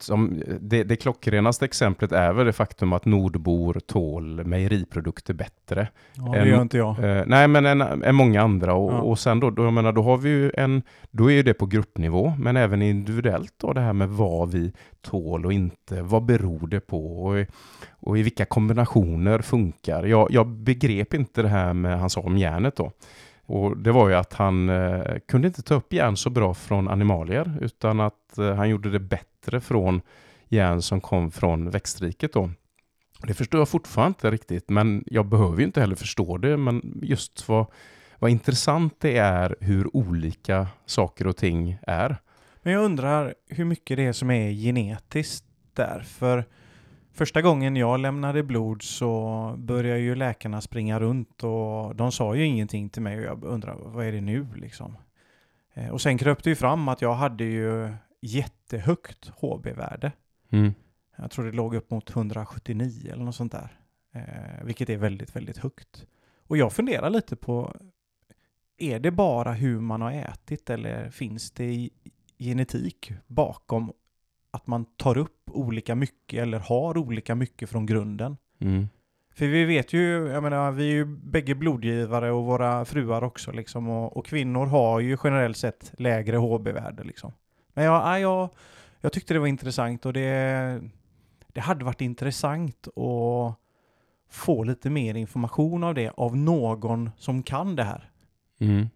Som 0.00 0.42
det, 0.60 0.84
det 0.84 0.96
klockrenaste 0.96 1.64
exemplet 1.64 2.12
är 2.12 2.32
väl 2.32 2.46
det 2.46 2.52
faktum 2.52 2.92
att 2.92 3.04
nordbor 3.04 3.80
tål 3.86 4.44
mejeriprodukter 4.44 5.34
bättre 5.34 5.88
Ja, 6.14 6.22
det 6.32 6.38
En- 6.38 6.48
gör 6.48 6.62
inte 6.62 6.76
jag. 6.76 6.98
Eh, 7.18 7.22
nej, 7.26 7.48
men 7.48 7.66
än, 7.66 7.80
än 8.02 8.14
många 8.14 8.42
andra. 8.42 8.74
Och, 8.74 8.92
Ja. 8.92 9.00
och 9.00 9.18
sen 9.18 9.40
då, 9.40 9.50
då, 9.50 9.64
jag 9.64 9.72
menar, 9.72 9.92
då 9.92 10.02
har 10.02 10.16
vi 10.18 10.28
ju 10.30 10.50
en, 10.56 10.82
då 11.10 11.30
är 11.30 11.34
ju 11.34 11.42
det 11.42 11.54
på 11.54 11.66
gruppnivå, 11.66 12.32
men 12.38 12.56
även 12.56 12.82
individuellt 12.82 13.54
då 13.56 13.72
det 13.72 13.80
här 13.80 13.92
med 13.92 14.08
vad 14.08 14.50
vi 14.50 14.72
tål 15.00 15.46
och 15.46 15.52
inte. 15.52 16.02
Vad 16.02 16.24
beror 16.24 16.66
det 16.66 16.80
på? 16.80 17.24
Och, 17.24 17.46
och 17.90 18.18
i 18.18 18.22
vilka 18.22 18.44
kombinationer 18.44 19.38
funkar? 19.38 20.04
Jag, 20.04 20.28
jag 20.30 20.46
begrep 20.48 21.14
inte 21.14 21.42
det 21.42 21.48
här 21.48 21.72
med 21.74 21.98
han 22.00 22.10
sa 22.10 22.20
om 22.20 22.38
järnet 22.38 22.76
då. 22.76 22.92
Och 23.46 23.76
det 23.76 23.92
var 23.92 24.08
ju 24.08 24.14
att 24.14 24.32
han 24.32 24.68
eh, 24.68 25.18
kunde 25.28 25.48
inte 25.48 25.62
ta 25.62 25.74
upp 25.74 25.92
järn 25.92 26.16
så 26.16 26.30
bra 26.30 26.54
från 26.54 26.88
animalier, 26.88 27.58
utan 27.60 28.00
att 28.00 28.38
eh, 28.38 28.54
han 28.54 28.68
gjorde 28.68 28.90
det 28.90 29.00
bättre 29.00 29.60
från 29.60 30.00
järn 30.48 30.82
som 30.82 31.00
kom 31.00 31.30
från 31.30 31.70
växtriket 31.70 32.32
då. 32.32 32.50
Det 33.26 33.34
förstår 33.34 33.60
jag 33.60 33.68
fortfarande 33.68 34.10
inte 34.10 34.30
riktigt, 34.30 34.70
men 34.70 35.04
jag 35.06 35.26
behöver 35.26 35.58
ju 35.58 35.64
inte 35.64 35.80
heller 35.80 35.96
förstå 35.96 36.38
det. 36.38 36.56
Men 36.56 37.00
just 37.02 37.48
vad, 37.48 37.66
vad 38.18 38.30
intressant 38.30 38.94
det 39.00 39.16
är 39.16 39.56
hur 39.60 39.96
olika 39.96 40.66
saker 40.86 41.26
och 41.26 41.36
ting 41.36 41.78
är. 41.82 42.16
Men 42.62 42.72
jag 42.72 42.84
undrar 42.84 43.34
hur 43.48 43.64
mycket 43.64 43.96
det 43.96 44.06
är 44.06 44.12
som 44.12 44.30
är 44.30 44.50
genetiskt 44.50 45.44
där. 45.74 46.00
För 46.00 46.44
första 47.12 47.42
gången 47.42 47.76
jag 47.76 48.00
lämnade 48.00 48.42
blod 48.42 48.82
så 48.82 49.54
började 49.58 50.00
ju 50.00 50.14
läkarna 50.14 50.60
springa 50.60 51.00
runt 51.00 51.44
och 51.44 51.96
de 51.96 52.12
sa 52.12 52.34
ju 52.34 52.44
ingenting 52.46 52.88
till 52.88 53.02
mig 53.02 53.18
och 53.18 53.24
jag 53.24 53.44
undrar 53.44 53.74
vad 53.74 54.06
är 54.06 54.12
det 54.12 54.20
nu 54.20 54.46
liksom. 54.56 54.96
Eh, 55.74 55.88
Och 55.88 56.00
sen 56.00 56.18
kröp 56.18 56.42
det 56.42 56.50
ju 56.50 56.56
fram 56.56 56.88
att 56.88 57.02
jag 57.02 57.14
hade 57.14 57.44
ju 57.44 57.94
jättehögt 58.20 59.28
HB-värde. 59.28 60.12
Mm. 60.50 60.74
Jag 61.16 61.30
tror 61.30 61.44
det 61.44 61.52
låg 61.52 61.74
upp 61.74 61.90
mot 61.90 62.10
179 62.10 63.10
eller 63.12 63.24
något 63.24 63.34
sånt 63.34 63.52
där. 63.52 63.78
Eh, 64.12 64.64
vilket 64.64 64.90
är 64.90 64.96
väldigt, 64.96 65.36
väldigt 65.36 65.58
högt. 65.58 66.06
Och 66.46 66.56
jag 66.56 66.72
funderar 66.72 67.10
lite 67.10 67.36
på, 67.36 67.76
är 68.76 69.00
det 69.00 69.10
bara 69.10 69.52
hur 69.52 69.80
man 69.80 70.00
har 70.02 70.12
ätit 70.12 70.70
eller 70.70 71.10
finns 71.10 71.50
det 71.50 71.90
genetik 72.38 73.12
bakom 73.26 73.92
att 74.52 74.66
man 74.66 74.84
tar 74.84 75.18
upp 75.18 75.50
olika 75.50 75.94
mycket 75.94 76.42
eller 76.42 76.58
har 76.58 76.98
olika 76.98 77.34
mycket 77.34 77.70
från 77.70 77.86
grunden? 77.86 78.36
Mm. 78.58 78.88
För 79.34 79.46
vi 79.46 79.64
vet 79.64 79.92
ju, 79.92 80.28
jag 80.28 80.42
menar, 80.42 80.72
vi 80.72 80.88
är 80.88 80.92
ju 80.92 81.04
bägge 81.04 81.54
blodgivare 81.54 82.32
och 82.32 82.44
våra 82.44 82.84
fruar 82.84 83.24
också 83.24 83.52
liksom. 83.52 83.88
Och, 83.88 84.16
och 84.16 84.26
kvinnor 84.26 84.66
har 84.66 85.00
ju 85.00 85.16
generellt 85.24 85.56
sett 85.56 85.92
lägre 85.96 86.36
HB-värde 86.36 87.04
liksom. 87.04 87.32
Men 87.74 87.84
jag, 87.84 87.94
ja, 87.94 88.18
jag, 88.18 88.48
jag 89.00 89.12
tyckte 89.12 89.34
det 89.34 89.40
var 89.40 89.46
intressant 89.46 90.06
och 90.06 90.12
det, 90.12 90.80
det 91.52 91.60
hade 91.60 91.84
varit 91.84 92.00
intressant 92.00 92.88
att 92.88 93.56
få 94.30 94.64
lite 94.64 94.90
mer 94.90 95.14
information 95.14 95.84
av 95.84 95.94
det 95.94 96.10
av 96.16 96.36
någon 96.36 97.10
som 97.18 97.42
kan 97.42 97.76
det 97.76 97.84
här. 97.84 98.10
Mm. 98.60 98.88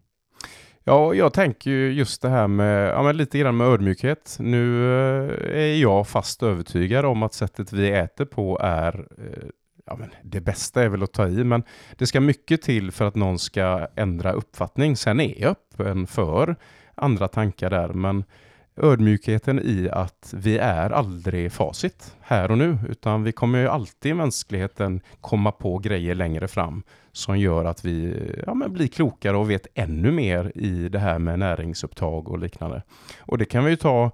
Ja, 0.88 1.14
jag 1.14 1.32
tänker 1.32 1.70
ju 1.70 1.92
just 1.92 2.22
det 2.22 2.28
här 2.28 2.48
med, 2.48 2.88
ja, 2.88 3.02
men 3.02 3.16
lite 3.16 3.38
grann 3.38 3.56
med 3.56 3.66
ödmjukhet. 3.66 4.36
Nu 4.40 4.84
eh, 4.84 5.60
är 5.62 5.74
jag 5.74 6.08
fast 6.08 6.42
övertygad 6.42 7.04
om 7.04 7.22
att 7.22 7.34
sättet 7.34 7.72
vi 7.72 7.90
äter 7.90 8.24
på 8.24 8.58
är 8.62 9.06
eh, 9.18 9.48
Ja, 9.86 9.96
men 9.96 10.10
det 10.22 10.40
bästa 10.40 10.82
är 10.82 10.88
väl 10.88 11.02
att 11.02 11.12
ta 11.12 11.28
i, 11.28 11.44
men 11.44 11.62
det 11.96 12.06
ska 12.06 12.20
mycket 12.20 12.62
till 12.62 12.92
för 12.92 13.04
att 13.04 13.14
någon 13.14 13.38
ska 13.38 13.88
ändra 13.96 14.32
uppfattning. 14.32 14.96
Sen 14.96 15.20
är 15.20 15.40
jag 15.40 15.50
öppen 15.50 16.06
för 16.06 16.56
andra 16.94 17.28
tankar 17.28 17.70
där, 17.70 17.88
men 17.88 18.24
ödmjukheten 18.76 19.60
i 19.60 19.88
att 19.92 20.34
vi 20.36 20.58
är 20.58 20.90
aldrig 20.90 21.52
facit 21.52 22.16
här 22.20 22.50
och 22.50 22.58
nu, 22.58 22.78
utan 22.88 23.22
vi 23.22 23.32
kommer 23.32 23.58
ju 23.58 23.68
alltid 23.68 24.10
i 24.10 24.14
mänskligheten 24.14 25.00
komma 25.20 25.52
på 25.52 25.78
grejer 25.78 26.14
längre 26.14 26.48
fram 26.48 26.82
som 27.12 27.38
gör 27.38 27.64
att 27.64 27.84
vi 27.84 28.14
ja, 28.46 28.54
men 28.54 28.72
blir 28.72 28.88
klokare 28.88 29.36
och 29.36 29.50
vet 29.50 29.66
ännu 29.74 30.10
mer 30.10 30.52
i 30.54 30.88
det 30.88 30.98
här 30.98 31.18
med 31.18 31.38
näringsupptag 31.38 32.28
och 32.28 32.38
liknande. 32.38 32.82
Och 33.20 33.38
det 33.38 33.44
kan 33.44 33.64
vi 33.64 33.70
ju 33.70 33.76
ta 33.76 34.10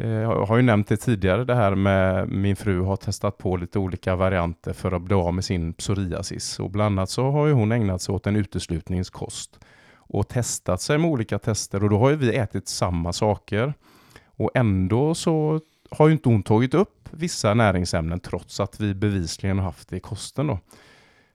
Eh, 0.00 0.10
Jag 0.10 0.46
har 0.46 0.56
ju 0.56 0.62
nämnt 0.62 0.88
det 0.88 0.96
tidigare, 0.96 1.44
det 1.44 1.54
här 1.54 1.74
med 1.74 2.28
min 2.28 2.56
fru 2.56 2.80
har 2.80 2.96
testat 2.96 3.38
på 3.38 3.56
lite 3.56 3.78
olika 3.78 4.16
varianter 4.16 4.72
för 4.72 4.92
att 4.92 5.02
bli 5.02 5.14
av 5.14 5.34
med 5.34 5.44
sin 5.44 5.72
psoriasis. 5.72 6.60
Och 6.60 6.70
bland 6.70 6.98
annat 6.98 7.10
så 7.10 7.30
har 7.30 7.46
ju 7.46 7.52
hon 7.52 7.72
ägnat 7.72 8.02
sig 8.02 8.14
åt 8.14 8.26
en 8.26 8.36
uteslutningskost 8.36 9.58
och 10.12 10.28
testat 10.28 10.80
sig 10.80 10.98
med 10.98 11.10
olika 11.10 11.38
tester 11.38 11.84
och 11.84 11.90
då 11.90 11.98
har 11.98 12.10
ju 12.10 12.16
vi 12.16 12.36
ätit 12.36 12.68
samma 12.68 13.12
saker. 13.12 13.74
Och 14.26 14.50
ändå 14.54 15.14
så 15.14 15.60
har 15.90 16.06
ju 16.08 16.12
inte 16.12 16.28
hon 16.28 16.42
tagit 16.42 16.74
upp 16.74 17.08
vissa 17.10 17.54
näringsämnen 17.54 18.20
trots 18.20 18.60
att 18.60 18.80
vi 18.80 18.94
bevisligen 18.94 19.58
har 19.58 19.64
haft 19.64 19.88
det 19.88 19.96
i 19.96 20.00
kosten 20.00 20.46
då. 20.46 20.58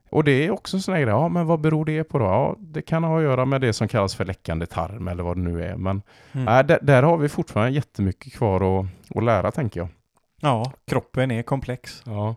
Och 0.09 0.23
det 0.23 0.45
är 0.45 0.51
också 0.51 0.77
en 0.77 0.81
sån 0.81 0.93
här 0.93 1.01
grej, 1.01 1.09
ja 1.11 1.27
men 1.29 1.45
vad 1.45 1.61
beror 1.61 1.85
det 1.85 2.03
på 2.03 2.19
då? 2.19 2.25
Ja, 2.25 2.55
det 2.59 2.81
kan 2.81 3.03
ha 3.03 3.17
att 3.17 3.23
göra 3.23 3.45
med 3.45 3.61
det 3.61 3.73
som 3.73 3.87
kallas 3.87 4.15
för 4.15 4.25
läckande 4.25 4.65
tarm 4.65 5.07
eller 5.07 5.23
vad 5.23 5.37
det 5.37 5.41
nu 5.41 5.63
är. 5.63 5.75
Men 5.75 6.01
Mm. 6.31 6.45
nej, 6.45 6.63
där, 6.63 6.79
där 6.81 7.03
har 7.03 7.17
vi 7.17 7.29
fortfarande 7.29 7.71
jättemycket 7.71 8.33
kvar 8.33 8.79
att, 8.79 8.85
att 9.15 9.23
lära 9.23 9.51
tänker 9.51 9.79
jag. 9.79 9.89
Ja, 10.41 10.71
kroppen 10.87 11.31
är 11.31 11.43
komplex. 11.43 12.01
Ja. 12.05 12.35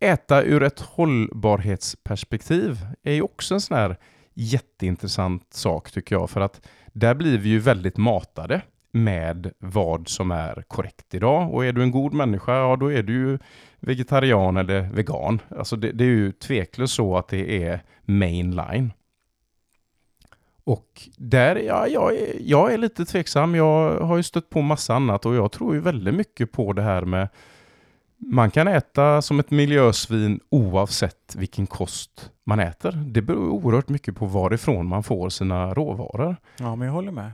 Äta 0.00 0.42
ur 0.42 0.62
ett 0.62 0.80
hållbarhetsperspektiv 0.80 2.78
är 3.02 3.12
ju 3.12 3.22
också 3.22 3.54
en 3.54 3.60
sån 3.60 3.76
här 3.76 3.96
jätteintressant 4.34 5.54
sak 5.54 5.90
tycker 5.90 6.16
jag. 6.16 6.30
För 6.30 6.40
att 6.40 6.68
där 6.92 7.14
blir 7.14 7.38
vi 7.38 7.48
ju 7.48 7.58
väldigt 7.58 7.96
matade 7.96 8.62
med 8.92 9.52
vad 9.58 10.08
som 10.08 10.30
är 10.30 10.64
korrekt 10.68 11.14
idag. 11.14 11.54
Och 11.54 11.64
är 11.64 11.72
du 11.72 11.82
en 11.82 11.90
god 11.90 12.12
människa, 12.12 12.56
ja 12.56 12.76
då 12.76 12.92
är 12.92 13.02
du 13.02 13.12
ju 13.12 13.38
vegetarian 13.80 14.56
eller 14.56 14.80
vegan. 14.80 15.40
Alltså 15.58 15.76
det, 15.76 15.92
det 15.92 16.04
är 16.04 16.08
ju 16.08 16.32
tveklöst 16.32 16.94
så 16.94 17.16
att 17.16 17.28
det 17.28 17.64
är 17.64 17.80
mainline. 18.02 18.92
Och 20.64 21.08
där, 21.16 21.56
ja, 21.56 21.86
jag, 21.86 22.14
är, 22.14 22.36
jag 22.40 22.72
är 22.72 22.78
lite 22.78 23.04
tveksam. 23.04 23.54
Jag 23.54 24.00
har 24.00 24.16
ju 24.16 24.22
stött 24.22 24.50
på 24.50 24.62
massa 24.62 24.94
annat 24.94 25.26
och 25.26 25.34
jag 25.34 25.52
tror 25.52 25.74
ju 25.74 25.80
väldigt 25.80 26.14
mycket 26.14 26.52
på 26.52 26.72
det 26.72 26.82
här 26.82 27.02
med 27.02 27.28
man 28.26 28.50
kan 28.50 28.68
äta 28.68 29.22
som 29.22 29.40
ett 29.40 29.50
miljösvin 29.50 30.40
oavsett 30.50 31.34
vilken 31.36 31.66
kost 31.66 32.30
man 32.44 32.60
äter. 32.60 32.92
Det 32.92 33.22
beror 33.22 33.48
oerhört 33.48 33.88
mycket 33.88 34.16
på 34.16 34.26
varifrån 34.26 34.86
man 34.86 35.02
får 35.02 35.28
sina 35.28 35.74
råvaror. 35.74 36.36
Ja, 36.58 36.76
men 36.76 36.86
jag 36.86 36.92
håller 36.94 37.12
med. 37.12 37.32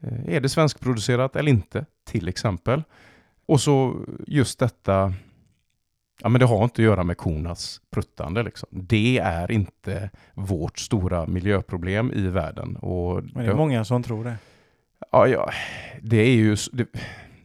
Eh, 0.00 0.34
Är 0.34 0.40
det 0.40 0.48
svenskproducerat 0.48 1.36
eller 1.36 1.50
inte, 1.50 1.86
till 2.04 2.28
exempel. 2.28 2.82
Och 3.46 3.60
så 3.60 4.04
just 4.26 4.58
detta, 4.58 5.12
ja 6.22 6.28
men 6.28 6.38
det 6.40 6.46
har 6.46 6.64
inte 6.64 6.82
att 6.82 6.84
göra 6.86 7.04
med 7.04 7.16
kornas 7.16 7.80
pruttande. 7.90 8.42
Liksom. 8.42 8.68
Det 8.72 9.18
är 9.18 9.50
inte 9.50 10.10
vårt 10.34 10.78
stora 10.78 11.26
miljöproblem 11.26 12.12
i 12.12 12.26
världen. 12.26 12.76
Och 12.76 13.22
Men 13.22 13.44
det 13.44 13.50
är 13.50 13.54
många 13.54 13.84
som 13.84 14.02
tror 14.02 14.24
det. 14.24 14.36
Ja, 15.12 15.26
ja, 15.26 15.50
det 16.02 16.16
är 16.16 16.34
ju, 16.34 16.56
det, 16.72 16.86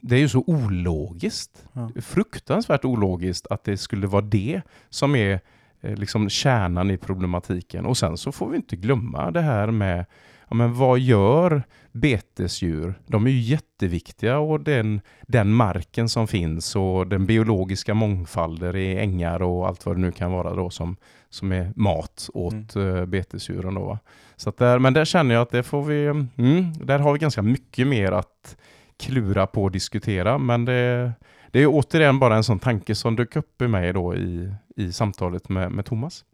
det 0.02 0.16
är 0.16 0.20
ju 0.20 0.30
så 0.30 0.44
ologiskt. 0.48 1.66
Ja. 1.74 1.92
Fruktansvärt 2.02 2.86
ologiskt 2.86 3.48
att 3.50 3.64
det 3.64 3.78
skulle 3.78 4.08
vara 4.08 4.22
det 4.22 4.62
som 4.90 5.16
är 5.16 5.40
eh, 5.82 5.96
liksom 5.96 6.30
kärnan 6.30 6.92
i 6.92 6.98
problematiken. 6.98 7.86
Och 7.86 7.98
sen 7.98 8.18
så 8.18 8.32
får 8.32 8.50
vi 8.50 8.56
inte 8.56 8.76
glömma 8.76 9.32
det 9.32 9.42
här 9.42 9.72
med 9.72 10.06
ja, 10.50 10.56
men 10.56 10.74
vad 10.74 11.00
gör 11.00 11.64
betesdjur? 11.92 12.94
De 13.08 13.28
är 13.28 13.32
ju 13.32 13.40
jätteviktiga 13.40 14.40
och 14.40 14.60
den, 14.60 15.02
den 15.28 15.54
marken 15.54 16.10
som 16.10 16.28
finns 16.28 16.76
och 16.76 17.08
den 17.08 17.26
biologiska 17.26 17.94
mångfalden 17.94 18.76
i 18.76 18.96
ängar 18.96 19.42
och 19.42 19.68
allt 19.68 19.86
vad 19.86 19.96
det 19.96 20.02
nu 20.02 20.12
kan 20.12 20.32
vara 20.32 20.56
då 20.56 20.70
som, 20.70 20.98
som 21.30 21.52
är 21.52 21.74
mat 21.76 22.30
åt 22.34 22.76
eh, 22.76 23.06
betesdjuren. 23.06 23.74
Då, 23.74 23.86
va? 23.86 24.00
Så 24.36 24.54
där, 24.58 24.80
men 24.80 24.94
där 24.94 25.06
känner 25.06 25.36
jag 25.36 25.42
att 25.42 25.52
det 25.52 25.64
får 25.64 25.84
vi, 25.84 26.06
mm, 26.06 26.74
där 26.74 27.00
har 27.00 27.14
vi 27.14 27.20
ganska 27.20 27.42
mycket 27.42 27.88
mer 27.88 28.12
att 28.12 28.58
klura 29.02 29.48
på 29.48 29.64
och 29.64 29.72
diskutera. 29.72 30.38
Men 30.38 30.66
det, 30.66 31.14
det 31.52 31.60
är 31.60 31.68
återigen 31.68 32.20
bara 32.20 32.36
en 32.36 32.44
sån 32.44 32.60
tanke 32.60 32.96
som 32.96 33.16
dök 33.16 33.36
upp 33.36 33.62
i 33.62 33.68
mig 33.68 33.94
då 33.94 34.16
i, 34.16 34.54
i 34.76 34.92
samtalet 34.92 35.50
med, 35.50 35.72
med 35.72 35.86
Thomas. 35.86 36.26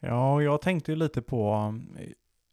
Ja, 0.00 0.42
jag 0.42 0.62
tänkte 0.62 0.92
ju 0.92 0.96
lite 0.96 1.22
på 1.22 1.74
eh, 1.98 2.08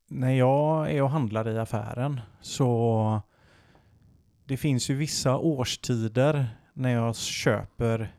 när 0.08 0.32
jag 0.32 0.92
är 0.92 1.04
och 1.04 1.10
handlar 1.10 1.50
i 1.50 1.60
affären 1.60 2.22
så 2.42 3.22
det 4.46 4.58
finns 4.58 4.90
ju 4.90 4.96
vissa 4.96 5.38
årstider 5.38 6.50
när 6.74 6.90
jag 6.90 7.16
köper 7.16 8.16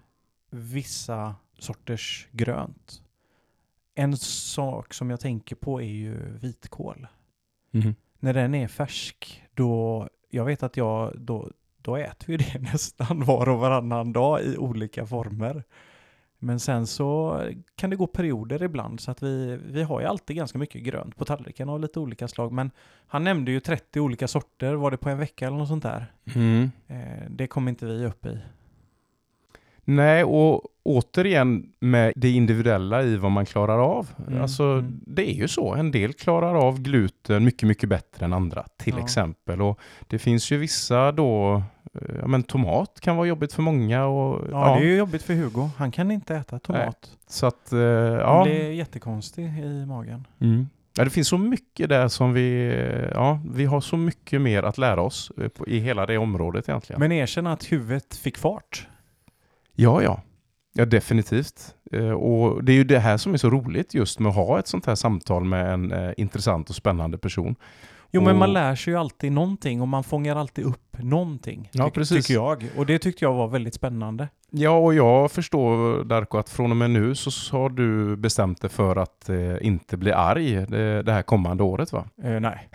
vissa 0.50 1.34
sorters 1.58 2.28
grönt. 2.32 3.02
En 3.94 4.16
sak 4.16 4.94
som 4.94 5.10
jag 5.10 5.20
tänker 5.20 5.56
på 5.56 5.82
är 5.82 5.86
ju 5.86 6.38
vitkål. 6.38 7.06
När 8.18 8.34
den 8.34 8.54
är 8.54 8.68
färsk, 8.68 9.42
då, 9.54 10.08
jag 10.34 10.44
vet 10.44 10.62
att 10.62 10.76
jag, 10.76 11.12
då, 11.18 11.50
då 11.82 11.96
äter 11.96 12.26
vi 12.26 12.36
det 12.36 12.58
nästan 12.72 13.24
var 13.24 13.48
och 13.48 13.58
varannan 13.58 14.12
dag 14.12 14.42
i 14.42 14.56
olika 14.56 15.06
former. 15.06 15.64
Men 16.38 16.60
sen 16.60 16.86
så 16.86 17.40
kan 17.76 17.90
det 17.90 17.96
gå 17.96 18.06
perioder 18.06 18.62
ibland 18.62 19.00
så 19.00 19.10
att 19.10 19.22
vi, 19.22 19.58
vi 19.66 19.82
har 19.82 20.00
ju 20.00 20.06
alltid 20.06 20.36
ganska 20.36 20.58
mycket 20.58 20.82
grönt 20.82 21.16
på 21.16 21.24
tallriken 21.24 21.68
av 21.68 21.80
lite 21.80 22.00
olika 22.00 22.28
slag. 22.28 22.52
Men 22.52 22.70
han 23.06 23.24
nämnde 23.24 23.50
ju 23.50 23.60
30 23.60 24.00
olika 24.00 24.28
sorter, 24.28 24.74
var 24.74 24.90
det 24.90 24.96
på 24.96 25.08
en 25.08 25.18
vecka 25.18 25.46
eller 25.46 25.56
något 25.56 25.68
sånt 25.68 25.82
där? 25.82 26.12
Mm. 26.34 26.70
Eh, 26.86 27.30
det 27.30 27.46
kommer 27.46 27.70
inte 27.70 27.86
vi 27.86 28.06
upp 28.06 28.26
i. 28.26 28.38
Nej, 29.96 30.24
och 30.24 30.62
återigen 30.84 31.66
med 31.80 32.12
det 32.16 32.30
individuella 32.30 33.02
i 33.02 33.16
vad 33.16 33.30
man 33.30 33.46
klarar 33.46 33.78
av. 33.78 34.08
Mm, 34.28 34.42
Alltså, 34.42 34.62
mm. 34.64 35.00
det 35.06 35.30
är 35.30 35.34
ju 35.34 35.48
så. 35.48 35.74
En 35.74 35.90
del 35.90 36.12
klarar 36.12 36.54
av 36.54 36.80
gluten 36.80 37.44
mycket, 37.44 37.68
mycket 37.68 37.88
bättre 37.88 38.24
än 38.24 38.32
andra, 38.32 38.64
till 38.76 38.94
Ja. 38.98 39.04
exempel. 39.04 39.62
Och 39.62 39.78
det 40.06 40.18
finns 40.18 40.50
ju 40.52 40.56
vissa 40.56 41.12
då, 41.12 41.54
eh, 41.94 42.16
ja 42.20 42.26
men 42.26 42.42
tomat 42.42 43.00
kan 43.00 43.16
vara 43.16 43.26
jobbigt 43.26 43.52
för 43.52 43.62
många. 43.62 44.06
Och, 44.06 44.40
Ja, 44.50 44.74
det 44.74 44.80
är 44.80 44.84
ju 44.88 44.96
jobbigt 44.96 45.22
för 45.22 45.34
Hugo. 45.34 45.68
Han 45.76 45.90
kan 45.90 46.10
inte 46.10 46.34
äta 46.36 46.58
tomat. 46.58 47.10
Så 47.28 47.46
att, 47.46 47.72
eh, 47.72 47.78
Han 47.78 48.18
ja. 48.18 48.42
blir 48.44 48.70
jättekonstig 48.72 49.44
i 49.44 49.86
magen. 49.86 50.26
Mm. 50.40 50.68
Ja, 50.96 51.04
det 51.04 51.10
finns 51.10 51.28
så 51.28 51.38
mycket 51.38 51.88
där 51.88 52.08
som 52.08 52.32
vi, 52.32 52.66
eh, 52.68 53.10
ja, 53.14 53.40
vi 53.54 53.64
har 53.64 53.80
så 53.80 53.96
mycket 53.96 54.40
mer 54.40 54.62
att 54.62 54.78
lära 54.78 55.02
oss 55.02 55.32
eh, 55.38 55.50
i 55.66 55.78
hela 55.78 56.06
det 56.06 56.18
området 56.18 56.68
egentligen. 56.68 57.00
Men 57.00 57.12
erkänn 57.12 57.46
att 57.46 57.72
huvudet 57.72 58.16
fick 58.16 58.38
fart. 58.38 58.86
Ja, 59.74 60.02
ja. 60.02 60.20
Ja, 60.74 60.84
definitivt. 60.84 61.74
Eh, 61.92 62.10
Och 62.10 62.64
det 62.64 62.72
är 62.72 62.76
ju 62.76 62.84
det 62.84 62.98
här 62.98 63.16
som 63.16 63.34
är 63.34 63.38
så 63.38 63.50
roligt 63.50 63.94
just 63.94 64.18
med 64.18 64.30
att 64.30 64.34
ha 64.36 64.58
ett 64.58 64.66
sånt 64.66 64.86
här 64.86 64.94
samtal 64.94 65.44
med 65.44 65.72
en 65.72 65.92
eh, 65.92 66.12
intressant 66.16 66.68
och 66.70 66.74
spännande 66.76 67.18
person. 67.18 67.54
Jo, 68.10 68.20
men 68.22 68.32
Och- 68.32 68.38
man 68.38 68.52
lär 68.52 68.74
sig 68.74 68.92
ju 68.92 68.98
alltid 68.98 69.32
någonting 69.32 69.80
och 69.80 69.88
man 69.88 70.04
fångar 70.04 70.36
alltid 70.36 70.64
upp 70.64 70.98
någonting. 70.98 71.68
Ja, 71.72 71.84
tyck- 71.86 71.90
precis. 71.94 72.26
Tycker 72.26 72.40
jag. 72.40 72.64
Och 72.76 72.86
det 72.86 72.98
tyckte 72.98 73.24
jag 73.24 73.32
var 73.34 73.48
väldigt 73.48 73.74
spännande. 73.74 74.28
Ja, 74.50 74.70
och 74.78 74.94
jag 74.94 75.32
förstår 75.32 76.04
Darko 76.04 76.38
att 76.38 76.50
från 76.50 76.70
och 76.70 76.76
med 76.76 76.90
nu 76.90 77.14
så 77.14 77.56
har 77.58 77.68
du 77.70 78.16
bestämt 78.16 78.60
dig 78.60 78.70
för 78.70 78.96
att 78.96 79.28
eh, 79.28 79.66
inte 79.66 79.96
bli 79.96 80.12
arg 80.12 80.66
det, 80.68 81.02
det 81.02 81.12
här 81.12 81.22
kommande 81.22 81.62
året 81.62 81.92
va? 81.92 82.04
Eh, 82.22 82.40
nej. 82.40 82.68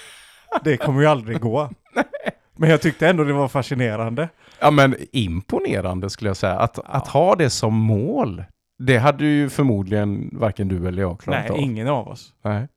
det 0.64 0.76
kommer 0.76 1.00
ju 1.00 1.06
aldrig 1.06 1.40
gå. 1.40 1.70
Men 2.60 2.70
jag 2.70 2.80
tyckte 2.82 3.08
ändå 3.08 3.24
det 3.24 3.32
var 3.32 3.48
fascinerande. 3.48 4.28
Ja 4.60 4.70
men 4.70 4.96
imponerande 5.12 6.10
skulle 6.10 6.30
jag 6.30 6.36
säga. 6.36 6.58
Att, 6.58 6.78
att 6.78 7.08
ha 7.08 7.34
det 7.36 7.50
som 7.50 7.74
mål, 7.74 8.44
det 8.78 8.98
hade 8.98 9.24
ju 9.24 9.48
förmodligen 9.50 10.30
varken 10.32 10.68
du 10.68 10.88
eller 10.88 11.02
jag 11.02 11.20
klarat 11.20 11.40
Nej, 11.40 11.50
av. 11.50 11.58
ingen 11.58 11.88
av 11.88 12.08
oss. 12.08 12.34
Nej. 12.42 12.68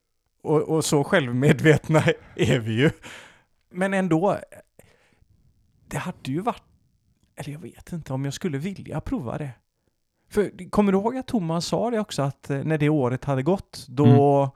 Och, 0.44 0.62
och 0.62 0.86
så 0.86 1.04
självmedvetna 1.04 2.04
är 2.36 2.60
vi 2.60 2.74
ju. 2.74 2.90
Men 3.72 3.94
ändå, 3.94 4.38
det 5.88 5.98
hade 5.98 6.32
ju 6.32 6.40
varit, 6.40 6.64
eller 7.36 7.52
jag 7.52 7.60
vet 7.60 7.92
inte 7.92 8.14
om 8.14 8.26
jag 8.26 8.34
skulle 8.34 8.58
vilja 8.58 9.02
prova 9.02 9.38
det. 9.38 9.50
För 10.32 10.70
kommer 10.70 10.92
du 10.92 10.98
ihåg 10.98 11.18
att 11.18 11.28
Thomas 11.28 11.66
sa 11.66 11.90
det 11.92 12.00
också, 12.00 12.22
att 12.22 12.50
eh, 12.50 12.58
när 12.64 12.78
det 12.78 12.90
året 12.90 13.26
hade 13.26 13.44
gått, 13.44 13.86
då 13.90 14.06
Mm. 14.06 14.50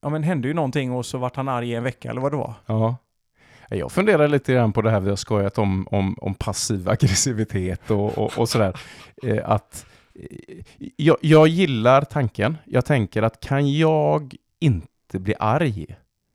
ja, 0.00 0.08
men 0.08 0.22
hände 0.22 0.48
ju 0.48 0.54
någonting 0.54 0.92
och 0.92 1.06
så 1.06 1.18
vart 1.18 1.36
han 1.36 1.48
arg 1.48 1.70
i 1.70 1.74
en 1.74 1.82
vecka 1.84 2.10
eller 2.10 2.20
vad 2.20 2.32
det 2.32 2.36
var. 2.36 2.54
Ja. 2.66 2.96
Jag 3.70 3.92
funderar 3.92 4.28
lite 4.28 4.52
grann 4.52 4.72
på 4.72 4.82
det 4.82 4.90
här 4.90 5.00
vi 5.00 5.08
har 5.08 5.16
skojat 5.16 5.58
om, 5.58 5.86
om, 5.90 6.16
om 6.20 6.34
passiv 6.34 6.88
aggressivitet 6.88 7.90
och, 7.90 8.18
och, 8.18 8.38
och 8.38 8.48
sådär. 8.48 8.80
Eh, 9.22 9.50
att, 9.50 9.86
eh, 10.14 10.64
jag, 10.96 11.16
jag 11.20 11.48
gillar 11.48 12.02
tanken. 12.02 12.56
Jag 12.64 12.84
tänker 12.84 13.22
att 13.22 13.40
kan 13.40 13.72
jag 13.72 14.34
inte 14.60 15.18
bli 15.18 15.34
arg 15.38 15.86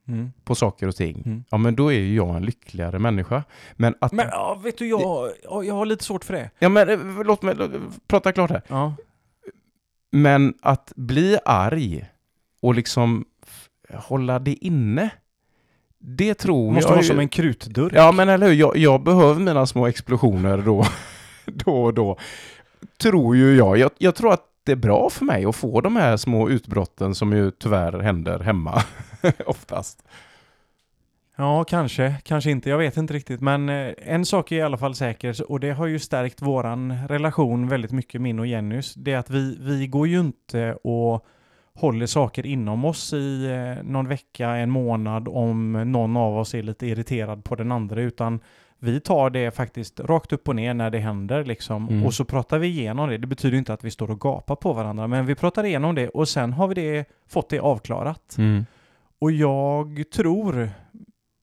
Mm. 0.08 0.32
på 0.44 0.54
saker 0.54 0.88
och 0.88 0.96
ting, 0.96 1.22
Mm. 1.26 1.44
ja 1.50 1.58
men 1.58 1.76
då 1.76 1.92
är 1.92 1.98
ju 1.98 2.14
jag 2.16 2.36
en 2.36 2.44
lyckligare 2.44 2.98
människa. 2.98 3.44
Men 3.76 3.94
att... 4.00 4.12
Men 4.12 4.26
ja, 4.30 4.60
vet 4.64 4.78
du, 4.78 4.88
jag, 4.88 5.30
ja, 5.44 5.62
jag 5.64 5.74
har 5.74 5.86
lite 5.86 6.04
svårt 6.04 6.24
för 6.24 6.34
det. 6.34 6.50
Ja 6.58 6.68
men 6.68 6.88
eh, 6.88 7.24
låt 7.24 7.42
mig 7.42 7.56
prata 8.06 8.32
klart 8.32 8.50
här. 8.50 8.62
Ja. 8.68 8.94
Men 10.10 10.54
att 10.62 10.92
bli 10.96 11.38
arg 11.44 12.04
och 12.60 12.74
liksom 12.74 13.24
hålla 13.94 14.38
det 14.38 14.54
inne, 14.54 15.10
det 16.04 16.34
tror 16.34 16.72
Måste 16.72 16.88
jag... 16.88 16.94
vara 16.94 17.02
ju- 17.02 17.08
som 17.08 17.18
en 17.18 17.28
krutdurk. 17.28 17.92
Ja 17.94 18.12
men 18.12 18.28
eller 18.28 18.46
hur, 18.46 18.54
jag, 18.54 18.76
jag 18.76 19.02
behöver 19.02 19.40
mina 19.40 19.66
små 19.66 19.86
explosioner 19.86 20.58
då, 20.58 20.84
då 21.46 21.82
och 21.84 21.94
då. 21.94 22.18
Tror 23.02 23.36
ju 23.36 23.56
jag. 23.56 23.78
jag. 23.78 23.90
Jag 23.98 24.14
tror 24.14 24.32
att 24.32 24.44
det 24.64 24.72
är 24.72 24.76
bra 24.76 25.10
för 25.10 25.24
mig 25.24 25.44
att 25.44 25.56
få 25.56 25.80
de 25.80 25.96
här 25.96 26.16
små 26.16 26.48
utbrotten 26.48 27.14
som 27.14 27.32
ju 27.32 27.50
tyvärr 27.50 28.00
händer 28.00 28.38
hemma 28.38 28.82
oftast. 29.46 30.02
Ja, 31.36 31.64
kanske, 31.64 32.14
kanske 32.24 32.50
inte. 32.50 32.70
Jag 32.70 32.78
vet 32.78 32.96
inte 32.96 33.14
riktigt. 33.14 33.40
Men 33.40 33.68
eh, 33.68 33.92
en 33.98 34.24
sak 34.24 34.52
är 34.52 34.56
i 34.56 34.62
alla 34.62 34.78
fall 34.78 34.94
säker 34.94 35.50
och 35.50 35.60
det 35.60 35.70
har 35.70 35.86
ju 35.86 35.98
stärkt 35.98 36.42
våran 36.42 37.08
relation 37.08 37.68
väldigt 37.68 37.92
mycket, 37.92 38.20
min 38.20 38.38
och 38.38 38.46
Jennys. 38.46 38.94
Det 38.94 39.12
är 39.12 39.18
att 39.18 39.30
vi, 39.30 39.56
vi 39.60 39.86
går 39.86 40.08
ju 40.08 40.20
inte 40.20 40.72
och 40.84 41.26
håller 41.74 42.06
saker 42.06 42.46
inom 42.46 42.84
oss 42.84 43.12
i 43.12 43.44
eh, 43.44 43.84
någon 43.84 44.08
vecka, 44.08 44.48
en 44.48 44.70
månad 44.70 45.28
om 45.28 45.72
någon 45.72 46.16
av 46.16 46.38
oss 46.38 46.54
är 46.54 46.62
lite 46.62 46.86
irriterad 46.86 47.44
på 47.44 47.54
den 47.54 47.72
andra, 47.72 48.00
utan 48.00 48.40
vi 48.78 49.00
tar 49.00 49.30
det 49.30 49.50
faktiskt 49.50 50.00
rakt 50.00 50.32
upp 50.32 50.48
och 50.48 50.56
ner 50.56 50.74
när 50.74 50.90
det 50.90 50.98
händer 50.98 51.44
liksom. 51.44 51.88
Mm. 51.88 52.06
Och 52.06 52.14
så 52.14 52.24
pratar 52.24 52.58
vi 52.58 52.66
igenom 52.66 53.08
det. 53.08 53.18
Det 53.18 53.26
betyder 53.26 53.58
inte 53.58 53.72
att 53.72 53.84
vi 53.84 53.90
står 53.90 54.10
och 54.10 54.20
gapar 54.20 54.56
på 54.56 54.72
varandra, 54.72 55.06
men 55.06 55.26
vi 55.26 55.34
pratar 55.34 55.64
igenom 55.64 55.94
det 55.94 56.08
och 56.08 56.28
sen 56.28 56.52
har 56.52 56.68
vi 56.68 56.74
det, 56.74 57.04
fått 57.28 57.48
det 57.50 57.58
avklarat. 57.58 58.38
Mm. 58.38 58.64
Och 59.18 59.32
jag 59.32 60.04
tror, 60.14 60.70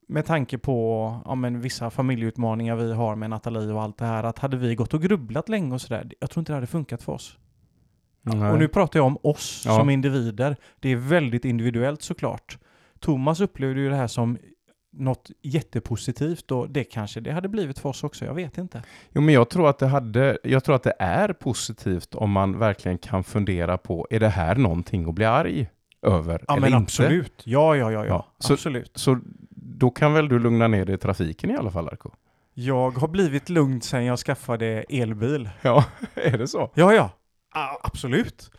med 0.07 0.25
tanke 0.25 0.57
på 0.57 1.17
ja, 1.25 1.35
men 1.35 1.61
vissa 1.61 1.89
familjeutmaningar 1.89 2.75
vi 2.75 2.93
har 2.93 3.15
med 3.15 3.29
Nathalie 3.29 3.73
och 3.73 3.81
allt 3.81 3.97
det 3.97 4.05
här, 4.05 4.23
att 4.23 4.39
hade 4.39 4.57
vi 4.57 4.75
gått 4.75 4.93
och 4.93 5.01
grubblat 5.01 5.49
länge 5.49 5.73
och 5.73 5.81
sådär, 5.81 6.11
jag 6.19 6.29
tror 6.29 6.41
inte 6.41 6.51
det 6.51 6.55
hade 6.55 6.67
funkat 6.67 7.03
för 7.03 7.13
oss. 7.13 7.37
Nej. 8.21 8.51
Och 8.51 8.59
nu 8.59 8.67
pratar 8.67 8.99
jag 8.99 9.05
om 9.07 9.17
oss 9.23 9.63
Ja. 9.65 9.75
som 9.75 9.89
individer. 9.89 10.55
Det 10.79 10.89
är 10.91 10.95
väldigt 10.95 11.45
individuellt 11.45 12.01
såklart. 12.01 12.57
Thomas 12.99 13.39
upplevde 13.41 13.81
ju 13.81 13.89
det 13.89 13.95
här 13.95 14.07
som 14.07 14.37
något 14.91 15.31
jättepositivt 15.41 16.51
och 16.51 16.69
det 16.69 16.83
kanske 16.83 17.19
det 17.19 17.31
hade 17.31 17.49
blivit 17.49 17.79
för 17.79 17.89
oss 17.89 18.03
också, 18.03 18.25
jag 18.25 18.33
vet 18.33 18.57
inte. 18.57 18.83
Jo, 19.11 19.21
men 19.21 19.33
jag 19.33 19.49
tror 19.49 19.69
att 19.69 19.79
det 19.79 19.87
hade, 19.87 20.37
jag 20.43 20.63
tror 20.63 20.75
att 20.75 20.83
det 20.83 20.93
är 20.99 21.33
positivt 21.33 22.15
om 22.15 22.31
man 22.31 22.59
verkligen 22.59 22.97
kan 22.97 23.23
fundera 23.23 23.77
på, 23.77 24.07
är 24.09 24.19
det 24.19 24.29
här 24.29 24.55
någonting 24.55 25.09
att 25.09 25.15
bli 25.15 25.25
arg 25.25 25.69
över 26.01 26.43
Ja 26.47 26.53
eller 26.53 26.61
men 26.61 26.67
inte? 26.73 26.77
absolut. 26.83 27.41
Ja, 27.45 27.75
ja, 27.75 27.91
ja, 27.91 28.05
ja. 28.05 28.05
Ja, 28.05 28.25
så- 28.39 28.53
absolut. 28.53 28.91
Så 28.95 29.19
då 29.49 29.89
kan 29.89 30.13
väl 30.13 30.29
du 30.29 30.39
lugna 30.39 30.67
ner 30.67 30.85
dig 30.85 30.95
i 30.95 30.97
trafiken 30.97 31.51
i 31.51 31.55
alla 31.55 31.71
fall, 31.71 31.87
Arko? 31.87 32.11
Jag 32.53 32.91
har 32.91 33.07
blivit 33.07 33.49
lugn 33.49 33.81
sedan 33.81 34.05
jag 34.05 34.19
skaffade 34.19 34.65
elbil. 34.89 35.49
Ja, 35.61 35.85
är 36.15 36.37
det 36.37 36.47
så? 36.47 36.71
Ja, 36.73 36.93
ja. 36.93 37.09
Ah, 37.51 37.77
absolut. 37.83 38.51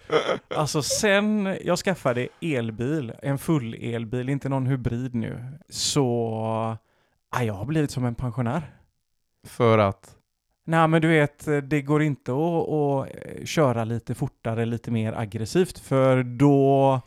Alltså 0.54 0.82
sen 0.82 1.59
jag 1.64 1.78
skaffade 1.78 2.28
elbil, 2.40 3.12
en 3.23 3.38
full 3.38 3.75
elbil, 3.75 4.28
inte 4.28 4.49
någon 4.49 4.66
hybrid 4.66 5.14
nu, 5.14 5.59
så 5.68 6.16
ah, 7.30 7.42
jag 7.42 7.54
har 7.54 7.64
blivit 7.64 7.90
som 7.90 8.04
en 8.04 8.14
pensionär. 8.14 8.75
För 9.47 9.78
att, 9.78 10.16
Nej 10.64 10.88
men 10.88 11.02
du 11.02 11.09
vet, 11.09 11.44
det 11.62 11.82
går 11.82 12.02
inte 12.02 12.32
att, 12.32 12.68
att 12.68 13.09
eh, 13.09 13.44
köra 13.44 13.85
lite 13.85 14.14
fortare, 14.14 14.66
lite 14.66 14.90
mer 14.90 15.12
aggressivt, 15.12 15.78
för 15.78 16.23
då, 16.23 17.00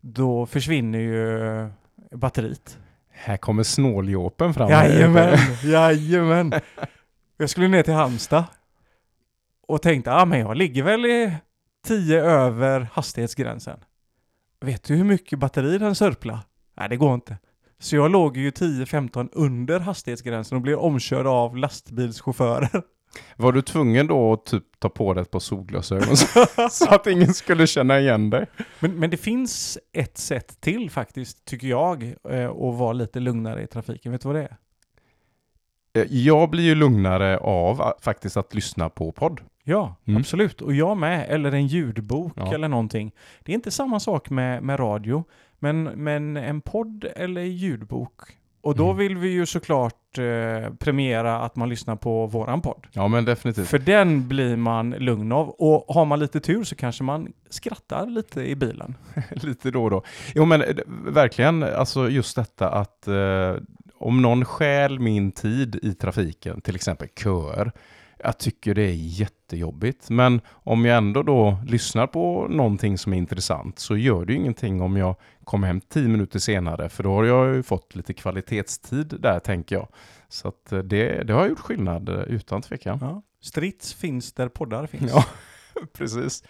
då 0.00 0.46
försvinner 0.46 0.98
ju 0.98 1.68
batteriet. 2.12 2.78
här 3.10 3.36
kommer 3.36 3.62
snåljåpen 3.62 4.54
fram. 4.54 4.70
Jajamän, 4.70 5.38
jajamän. 5.64 6.52
Jag 7.36 7.50
skulle 7.50 7.68
ner 7.68 7.82
till 7.82 7.94
Halmstad 7.94 8.44
och 9.66 9.82
tänkte, 9.82 10.12
ah, 10.12 10.24
men 10.24 10.38
jag 10.40 10.56
ligger 10.56 10.82
väl 10.82 11.06
i 11.06 11.32
10 11.86 12.22
över 12.24 12.88
hastighetsgränsen. 12.92 13.78
Vet 14.60 14.84
du 14.84 14.94
hur 14.94 15.04
mycket 15.04 15.38
batteri 15.38 15.78
den 15.78 15.94
sörplar? 15.94 16.38
Nej, 16.76 16.88
det 16.88 16.96
går 16.96 17.14
inte. 17.14 17.36
Så 17.78 17.96
jag 17.96 18.10
låg 18.10 18.36
ju 18.36 18.50
10-15 18.50 19.28
under 19.32 19.80
hastighetsgränsen 19.80 20.56
och 20.56 20.62
blev 20.62 20.78
omkörd 20.78 21.26
av 21.26 21.56
lastbilschaufförer. 21.56 22.82
Var 23.36 23.52
du 23.52 23.62
tvungen 23.62 24.06
då 24.06 24.32
att 24.32 24.46
typ 24.46 24.64
ta 24.78 24.88
på 24.88 25.14
dig 25.14 25.22
ett 25.22 25.30
par 25.30 25.38
solglasögon 25.40 26.16
så, 26.70 26.88
att 26.88 27.06
ingen 27.06 27.34
skulle 27.34 27.66
känna 27.66 28.00
igen 28.00 28.30
dig? 28.30 28.46
Men, 28.80 28.98
men 28.98 29.10
det 29.10 29.16
finns 29.16 29.78
ett 29.92 30.18
sätt 30.18 30.60
till 30.60 30.90
faktiskt, 30.90 31.44
tycker 31.44 31.68
jag, 31.68 32.02
eh, 32.30 32.50
att 32.50 32.74
vara 32.78 32.92
lite 32.92 33.20
lugnare 33.20 33.62
i 33.62 33.66
trafiken. 33.66 34.12
Vet 34.12 34.20
du 34.20 34.28
vad 34.28 34.36
det 34.36 34.42
är? 34.42 34.56
Eh, 36.02 36.06
Jag 36.10 36.50
blir 36.50 36.64
ju 36.64 36.74
lugnare 36.74 37.38
av 37.38 37.92
faktiskt 38.00 38.36
att 38.36 38.54
lyssna 38.54 38.88
på 38.88 39.12
podd. 39.12 39.40
Ja, 39.68 39.96
Mm. 40.04 40.20
absolut. 40.20 40.60
Och 40.62 40.74
jag 40.74 40.96
med. 40.96 41.26
Eller 41.28 41.52
en 41.52 41.66
ljudbok 41.66 42.32
Ja. 42.36 42.54
eller 42.54 42.68
någonting. 42.68 43.12
Det 43.44 43.52
är 43.52 43.54
inte 43.54 43.70
samma 43.70 44.00
sak 44.00 44.30
med, 44.30 44.62
med 44.62 44.80
radio, 44.80 45.24
men, 45.58 45.82
men 45.84 46.36
en 46.36 46.60
podd 46.60 47.04
eller 47.16 47.40
ljudbok. 47.42 48.12
Och 48.60 48.76
då 48.76 48.84
Mm. 48.84 48.96
vill 48.96 49.16
vi 49.16 49.28
ju 49.28 49.46
såklart 49.46 50.18
eh, 50.18 50.74
premiera 50.78 51.40
att 51.40 51.56
man 51.56 51.68
lyssnar 51.68 51.96
på 51.96 52.26
våran 52.26 52.62
podd. 52.62 52.86
Ja, 52.92 53.08
men 53.08 53.24
definitivt. 53.24 53.68
För 53.68 53.78
den 53.78 54.28
blir 54.28 54.56
man 54.56 54.90
lugn 54.90 55.32
av. 55.32 55.48
Och 55.48 55.94
har 55.94 56.04
man 56.04 56.18
lite 56.18 56.40
tur 56.40 56.64
så 56.64 56.74
kanske 56.76 57.04
man 57.04 57.32
skrattar 57.50 58.06
lite 58.06 58.42
i 58.42 58.54
bilen. 58.56 58.94
Lite 59.30 59.70
då 59.70 59.84
och 59.84 59.90
då. 59.90 60.02
Jo 60.34 60.44
men 60.44 60.62
eh, 60.62 60.68
verkligen, 61.06 61.62
alltså 61.62 62.10
just 62.10 62.36
detta 62.36 62.68
att 62.70 63.08
eh, 63.08 63.54
om 63.98 64.22
någon 64.22 64.44
stjäl 64.44 64.98
min 65.00 65.32
tid 65.32 65.78
i 65.82 65.94
trafiken, 65.94 66.60
till 66.60 66.74
exempel 66.74 67.08
köer, 67.22 67.72
jag 68.18 68.38
tycker 68.38 68.74
det 68.74 68.82
är 68.82 68.94
jättejobbigt. 68.94 70.10
Men 70.10 70.40
om 70.52 70.84
jag 70.84 70.96
ändå 70.96 71.22
då 71.22 71.58
lyssnar 71.66 72.06
på 72.06 72.46
någonting 72.50 72.98
som 72.98 73.12
är 73.12 73.16
intressant 73.16 73.78
så 73.78 73.96
gör 73.96 74.24
det 74.24 74.32
ju 74.32 74.38
ingenting 74.38 74.80
om 74.80 74.96
jag 74.96 75.16
kommer 75.44 75.66
hem 75.66 75.80
tio 75.80 76.08
minuter 76.08 76.38
senare, 76.38 76.88
för 76.88 77.02
då 77.02 77.12
har 77.12 77.24
jag 77.24 77.54
ju 77.54 77.62
fått 77.62 77.94
lite 77.94 78.14
kvalitetstid 78.14 79.16
där 79.20 79.38
tänker 79.38 79.76
jag. 79.76 79.88
Så 80.28 80.48
att 80.48 80.72
eh, 80.72 80.78
det, 80.78 81.22
det 81.22 81.32
har 81.32 81.48
gjort 81.48 81.58
skillnad 81.58 82.08
eh, 82.08 82.14
utan 82.14 82.62
tvekan. 82.62 82.98
Ja. 83.00 83.22
Strids 83.40 83.94
finns 83.94 84.32
där 84.32 84.48
poddar 84.48 84.86
finns. 84.86 85.12
Ja, 85.14 85.24
precis. 85.92 86.44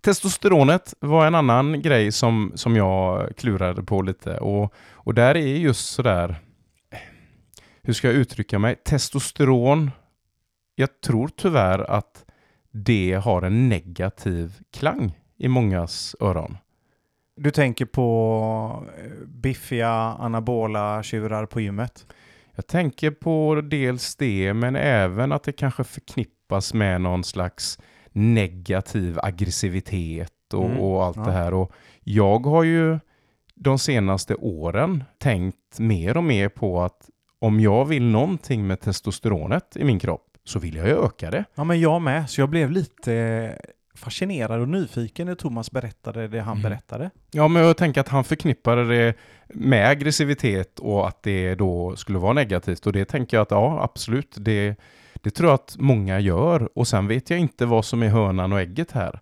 Testosteronet 0.00 0.94
var 1.00 1.26
en 1.26 1.34
annan 1.34 1.82
grej 1.82 2.12
som, 2.12 2.52
som 2.54 2.76
jag 2.76 3.36
klurade 3.36 3.82
på 3.82 4.02
lite. 4.02 4.38
Och, 4.38 4.74
och 4.92 5.14
där 5.14 5.36
är 5.36 5.56
just 5.56 5.88
sådär, 5.88 6.36
hur 7.82 7.92
ska 7.92 8.06
jag 8.06 8.16
uttrycka 8.16 8.58
mig? 8.58 8.76
Testosteron, 8.84 9.90
jag 10.80 11.00
tror 11.00 11.30
tyvärr 11.36 11.90
att 11.90 12.24
det 12.70 13.20
har 13.24 13.42
en 13.42 13.68
negativ 13.68 14.58
klang 14.72 15.18
i 15.36 15.48
mångas 15.48 16.16
öron. 16.20 16.56
Du 17.36 17.50
tänker 17.50 17.84
på 17.84 18.86
eh, 18.98 19.26
biffiga 19.26 19.90
anabola 19.90 21.02
tjurar 21.02 21.46
på 21.46 21.60
gymmet? 21.60 22.06
Jag 22.54 22.66
tänker 22.66 23.10
på 23.10 23.60
dels 23.64 24.16
det, 24.16 24.54
men 24.54 24.76
även 24.76 25.32
att 25.32 25.42
det 25.42 25.52
kanske 25.52 25.84
förknippas 25.84 26.74
med 26.74 27.00
någon 27.00 27.24
slags 27.24 27.78
negativ 28.12 29.18
aggressivitet 29.22 30.54
och, 30.54 30.64
Mm, 30.64 30.80
och 30.80 31.04
allt 31.04 31.16
ja. 31.16 31.22
det 31.22 31.32
här. 31.32 31.54
Och 31.54 31.72
jag 32.00 32.46
har 32.46 32.62
ju 32.62 32.98
de 33.54 33.78
senaste 33.78 34.34
åren 34.34 35.04
tänkt 35.18 35.78
mer 35.78 36.16
och 36.16 36.24
mer 36.24 36.48
på 36.48 36.82
att 36.82 37.10
om 37.38 37.60
jag 37.60 37.84
vill 37.84 38.04
någonting 38.04 38.66
med 38.66 38.80
testosteronet 38.80 39.76
i 39.76 39.84
min 39.84 39.98
kropp 39.98 40.29
så 40.44 40.58
vill 40.58 40.74
jag 40.76 40.86
ju 40.88 41.04
öka 41.04 41.30
det. 41.30 41.44
Ja, 41.54 41.64
men 41.64 41.80
jag 41.80 42.02
med. 42.02 42.30
Så 42.30 42.40
jag 42.40 42.48
blev 42.48 42.70
lite 42.70 43.14
eh, 43.14 43.70
fascinerad 43.94 44.60
och 44.60 44.68
nyfiken 44.68 45.26
när 45.26 45.34
Thomas 45.34 45.70
berättade 45.70 46.28
det 46.28 46.40
han 46.40 46.56
Mm. 46.58 46.62
berättade. 46.70 47.10
Ja, 47.30 47.48
men 47.48 47.62
jag 47.62 47.76
tänker 47.76 48.00
att 48.00 48.08
han 48.08 48.24
förknippade 48.24 48.88
det 48.96 49.14
med 49.48 49.88
aggressivitet 49.88 50.78
och 50.78 51.08
att 51.08 51.22
det 51.22 51.54
då 51.54 51.96
skulle 51.96 52.18
vara 52.18 52.32
negativt. 52.32 52.86
Och 52.86 52.92
det 52.92 53.04
tänker 53.04 53.36
jag 53.36 53.42
att 53.42 53.50
ja, 53.50 53.82
absolut, 53.82 54.36
det, 54.38 54.76
det 55.14 55.30
tror 55.30 55.48
jag 55.48 55.54
att 55.54 55.76
många 55.78 56.20
gör. 56.20 56.68
Och 56.78 56.88
sen 56.88 57.06
vet 57.08 57.30
jag 57.30 57.38
inte 57.38 57.66
vad 57.66 57.84
som 57.84 58.02
är 58.02 58.08
hönan 58.08 58.52
och 58.52 58.60
ägget 58.60 58.92
här. 58.92 59.20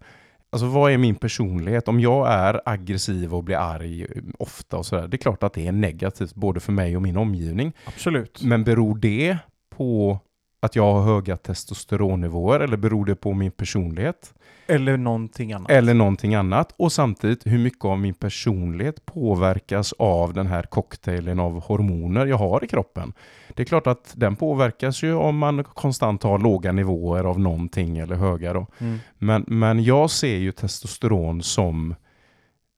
Alltså 0.50 0.66
vad 0.66 0.92
är 0.92 0.98
min 0.98 1.14
personlighet? 1.14 1.88
Om 1.88 2.00
jag 2.00 2.28
är 2.32 2.60
aggressiv 2.64 3.34
och 3.34 3.44
blir 3.44 3.56
arg 3.56 4.02
eh, 4.02 4.08
ofta 4.38 4.76
och 4.76 4.86
sådär, 4.86 5.08
det 5.08 5.16
är 5.16 5.18
klart 5.18 5.42
att 5.42 5.52
det 5.52 5.66
är 5.66 5.72
negativt 5.72 6.34
både 6.34 6.60
för 6.60 6.72
mig 6.72 6.96
och 6.96 7.02
min 7.02 7.16
omgivning. 7.16 7.72
Absolut. 7.84 8.42
Men 8.42 8.64
beror 8.64 8.98
det 8.98 9.36
på 9.76 10.18
att 10.60 10.76
jag 10.76 10.92
har 10.92 11.02
höga 11.02 11.36
testosteronnivåer 11.36 12.60
eller 12.60 12.76
beror 12.76 13.04
det 13.04 13.14
på 13.14 13.32
min 13.32 13.50
personlighet? 13.50 14.34
Eller 14.66 14.96
någonting 14.96 15.52
annat. 15.52 15.70
Eller 15.70 15.94
någonting 15.94 16.34
annat. 16.34 16.74
Och 16.76 16.92
samtidigt 16.92 17.46
hur 17.46 17.58
mycket 17.58 17.84
av 17.84 17.98
min 17.98 18.14
personlighet 18.14 19.06
påverkas 19.06 19.94
av 19.98 20.34
den 20.34 20.46
här 20.46 20.62
cocktailen 20.62 21.40
av 21.40 21.60
hormoner 21.60 22.26
jag 22.26 22.36
har 22.36 22.64
i 22.64 22.66
kroppen. 22.66 23.12
Det 23.54 23.62
är 23.62 23.66
klart 23.66 23.86
att 23.86 24.12
den 24.16 24.36
påverkas 24.36 25.02
ju 25.02 25.14
om 25.14 25.38
man 25.38 25.64
konstant 25.64 26.22
har 26.22 26.38
låga 26.38 26.72
nivåer 26.72 27.24
av 27.24 27.40
någonting 27.40 27.98
eller 27.98 28.16
höga 28.16 28.52
då. 28.52 28.66
Mm. 28.78 28.98
Men, 29.18 29.44
men 29.46 29.84
jag 29.84 30.10
ser 30.10 30.36
ju 30.36 30.52
testosteron 30.52 31.42
som 31.42 31.94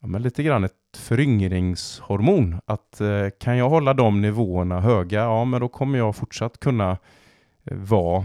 ja, 0.00 0.06
men 0.06 0.22
lite 0.22 0.42
grann 0.42 0.64
ett 0.64 0.72
föryngringshormon. 0.96 2.60
Att 2.66 3.00
eh, 3.00 3.26
kan 3.40 3.56
jag 3.56 3.68
hålla 3.68 3.94
de 3.94 4.20
nivåerna 4.20 4.80
höga, 4.80 5.20
ja 5.20 5.44
men 5.44 5.60
då 5.60 5.68
kommer 5.68 5.98
jag 5.98 6.16
fortsatt 6.16 6.60
kunna 6.60 6.98
vara 7.64 8.24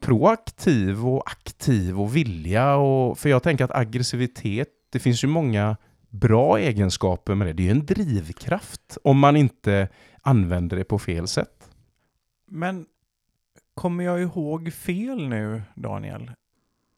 proaktiv 0.00 1.06
och 1.06 1.30
aktiv 1.30 2.00
och 2.00 2.16
vilja. 2.16 2.76
Och, 2.76 3.18
för 3.18 3.28
jag 3.28 3.42
tänker 3.42 3.64
att 3.64 3.74
aggressivitet, 3.74 4.68
det 4.90 4.98
finns 4.98 5.24
ju 5.24 5.28
många 5.28 5.76
bra 6.10 6.58
egenskaper 6.58 7.34
med 7.34 7.46
det. 7.46 7.52
Det 7.52 7.62
är 7.62 7.64
ju 7.64 7.70
en 7.70 7.86
drivkraft 7.86 8.98
om 9.04 9.18
man 9.18 9.36
inte 9.36 9.88
använder 10.22 10.76
det 10.76 10.84
på 10.84 10.98
fel 10.98 11.28
sätt. 11.28 11.70
Men 12.46 12.86
kommer 13.74 14.04
jag 14.04 14.22
ihåg 14.22 14.72
fel 14.72 15.28
nu, 15.28 15.62
Daniel? 15.74 16.30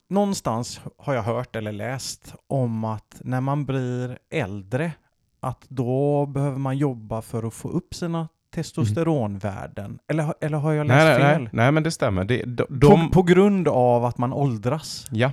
Någonstans 0.08 0.80
har 0.96 1.14
jag 1.14 1.22
hört 1.22 1.56
eller 1.56 1.72
läst 1.72 2.34
om 2.46 2.84
att 2.84 3.20
när 3.24 3.40
man 3.40 3.66
blir 3.66 4.18
äldre, 4.30 4.92
att 5.40 5.64
då 5.68 6.26
behöver 6.26 6.58
man 6.58 6.78
jobba 6.78 7.22
för 7.22 7.42
att 7.42 7.54
få 7.54 7.68
upp 7.68 7.94
sina 7.94 8.28
testosteronvärden. 8.62 9.98
Eller, 10.08 10.22
har- 10.22 10.34
eller 10.40 10.58
har 10.58 10.72
jag 10.72 10.86
läst 10.86 11.04
Nej, 11.04 11.16
fel? 11.16 11.42
nej, 11.42 11.48
nej, 11.52 11.72
men 11.72 11.82
det 11.82 11.90
stämmer. 11.90 12.24
Det, 12.24 12.42
de, 12.46 12.64
de, 12.68 13.08
På, 13.08 13.12
på 13.12 13.22
grund 13.22 13.68
av 13.68 14.04
att 14.04 14.18
man 14.18 14.32
åldras. 14.32 15.06
Ja, 15.10 15.32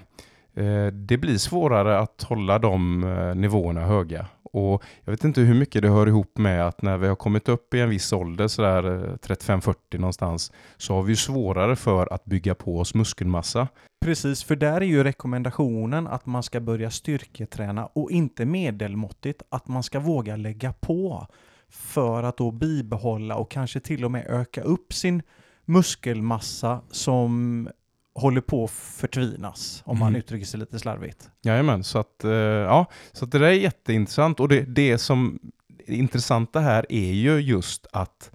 eh, 0.55 0.87
det 0.87 1.17
blir 1.17 1.37
svårare 1.37 1.99
att 1.99 2.23
hålla 2.23 2.59
de 2.59 3.03
eh, 3.03 3.35
nivåerna 3.35 3.81
höga. 3.81 4.25
Och 4.53 4.83
jag 5.03 5.11
vet 5.11 5.23
inte 5.23 5.41
hur 5.41 5.55
mycket 5.55 5.81
det 5.81 5.89
hör 5.89 6.07
ihop 6.07 6.37
med 6.37 6.67
att 6.67 6.81
när 6.81 6.97
vi 6.97 7.07
har 7.07 7.15
kommit 7.15 7.49
upp 7.49 7.73
i 7.73 7.79
en 7.81 7.89
viss 7.89 8.13
ålder, 8.13 8.47
sådär 8.47 8.83
eh, 8.85 9.13
35-40 9.35 9.75
någonstans, 9.97 10.51
så 10.77 10.93
har 10.95 11.03
vi 11.03 11.15
svårare 11.15 11.75
för 11.75 12.13
att 12.13 12.25
bygga 12.25 12.55
på 12.55 12.79
oss 12.79 12.93
muskelmassa. 12.93 13.67
Precis, 14.05 14.43
för 14.43 14.55
där 14.55 14.81
är 14.81 14.85
ju 14.85 15.03
rekommendationen 15.03 16.07
att 16.07 16.25
man 16.25 16.43
ska 16.43 16.59
börja 16.59 16.89
styrketräna 16.89 17.85
och 17.85 18.11
inte 18.11 18.45
medelmåttigt, 18.45 19.41
att 19.49 19.67
man 19.67 19.83
ska 19.83 19.99
våga 19.99 20.35
lägga 20.35 20.73
på 20.73 21.27
för 21.69 22.23
att 22.23 22.37
då 22.37 22.51
bibehålla 22.51 23.35
och 23.35 23.51
kanske 23.51 23.79
till 23.79 24.05
och 24.05 24.11
med 24.11 24.25
öka 24.29 24.61
upp 24.61 24.93
sin 24.93 25.21
muskelmassa 25.65 26.81
som 26.91 27.69
håller 28.15 28.41
på 28.41 28.63
att 28.63 28.71
förtvinas, 28.71 29.83
om 29.85 29.99
man 29.99 30.07
Mm. 30.07 30.19
uttrycker 30.19 30.45
sig 30.45 30.59
lite 30.59 30.79
slarvigt. 30.79 31.29
Jajamän, 31.41 31.83
så 31.83 31.99
att, 31.99 32.23
eh, 32.23 32.31
ja, 32.31 32.85
så 33.11 33.25
att 33.25 33.31
det 33.31 33.39
där 33.39 33.45
är 33.47 33.51
jätteintressant. 33.51 34.39
Och 34.39 34.47
det, 34.47 34.61
det 34.61 34.97
som 34.97 35.39
är 35.87 35.93
intressanta 35.93 36.59
här 36.59 36.85
är 36.89 37.13
ju 37.13 37.37
just 37.39 37.87
att 37.91 38.31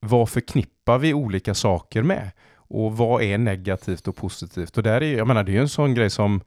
vad 0.00 0.28
förknippar 0.28 0.98
vi 0.98 1.14
olika 1.14 1.54
saker 1.54 2.02
med? 2.02 2.30
Och 2.54 2.96
vad 2.96 3.22
är 3.22 3.38
negativt 3.38 4.08
och 4.08 4.16
positivt? 4.16 4.76
Och 4.76 4.82
där 4.82 5.02
är, 5.02 5.16
jag 5.16 5.26
menar, 5.26 5.44
det 5.44 5.50
är 5.52 5.54
ju 5.54 5.60
en 5.60 5.68
sån 5.68 5.94
grej 5.94 6.10
som, 6.10 6.40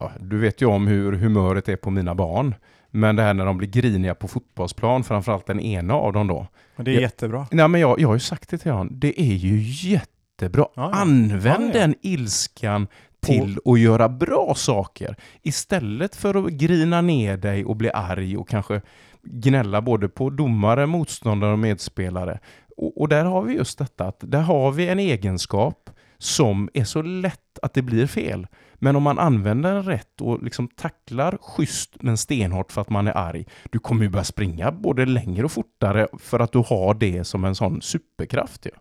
ja, 0.00 0.12
du 0.20 0.38
vet 0.38 0.60
ju 0.62 0.66
om 0.66 0.86
hur 0.86 1.12
humöret 1.12 1.68
är 1.68 1.76
på 1.76 1.90
mina 1.90 2.14
barn. 2.14 2.54
Men 2.94 3.16
det 3.16 3.22
här 3.22 3.34
när 3.34 3.46
de 3.46 3.58
blir 3.58 3.68
griniga 3.68 4.14
på 4.14 4.28
fotbollsplan, 4.28 5.04
framförallt 5.04 5.46
den 5.46 5.60
ena 5.60 5.94
av 5.94 6.12
dem 6.12 6.26
då. 6.26 6.46
Och 6.76 6.84
det 6.84 6.90
är 6.90 6.94
Ja. 6.94 7.00
jättebra. 7.00 7.46
Nej, 7.50 7.68
men 7.68 7.80
jag, 7.80 8.00
jag 8.00 8.08
har 8.08 8.14
ju 8.14 8.20
sagt 8.20 8.48
det 8.50 8.58
till 8.58 8.70
honom, 8.72 8.88
det 8.92 9.20
är 9.20 9.34
ju 9.34 9.58
jättebra. 9.90 10.66
Ja, 10.74 10.90
ja. 10.92 10.92
Använd 10.92 11.68
ja. 11.74 11.80
den 11.80 11.94
ilskan 12.02 12.86
till 13.26 13.58
att 13.64 13.80
göra 13.80 14.08
bra 14.08 14.54
saker. 14.56 15.16
Istället 15.42 16.16
för 16.16 16.46
att 16.46 16.52
grina 16.52 17.00
ner 17.00 17.36
dig 17.36 17.64
och 17.64 17.76
bli 17.76 17.90
arg 17.90 18.36
och 18.36 18.48
kanske 18.48 18.80
gnälla 19.22 19.82
både 19.82 20.08
på 20.08 20.30
domare, 20.30 20.86
motståndare 20.86 21.52
och 21.52 21.58
medspelare. 21.58 22.38
Och, 22.76 23.00
och 23.00 23.08
där 23.08 23.24
har 23.24 23.42
vi 23.42 23.54
just 23.54 23.78
detta 23.78 24.04
att 24.06 24.16
där 24.20 24.40
har 24.40 24.72
vi 24.72 24.88
en 24.88 24.98
egenskap 24.98 25.90
som 26.22 26.68
är 26.74 26.84
så 26.84 27.02
lätt 27.02 27.58
att 27.62 27.74
det 27.74 27.82
blir 27.82 28.06
fel. 28.06 28.46
Men 28.74 28.96
om 28.96 29.02
man 29.02 29.18
använder 29.18 29.74
den 29.74 29.82
rätt 29.82 30.20
och 30.20 30.42
liksom 30.42 30.68
tacklar 30.68 31.38
schysst 31.40 32.02
men 32.02 32.16
stenhårt 32.16 32.72
för 32.72 32.80
att 32.80 32.90
man 32.90 33.06
är 33.06 33.16
arg, 33.16 33.46
du 33.70 33.78
kommer 33.78 34.02
ju 34.02 34.08
börja 34.08 34.24
springa 34.24 34.72
både 34.72 35.06
längre 35.06 35.44
och 35.44 35.52
fortare 35.52 36.08
för 36.18 36.40
att 36.40 36.52
du 36.52 36.58
har 36.58 36.94
det 36.94 37.24
som 37.24 37.44
en 37.44 37.54
sån 37.54 37.82
superkraft. 37.82 38.66
Ja. 38.66 38.78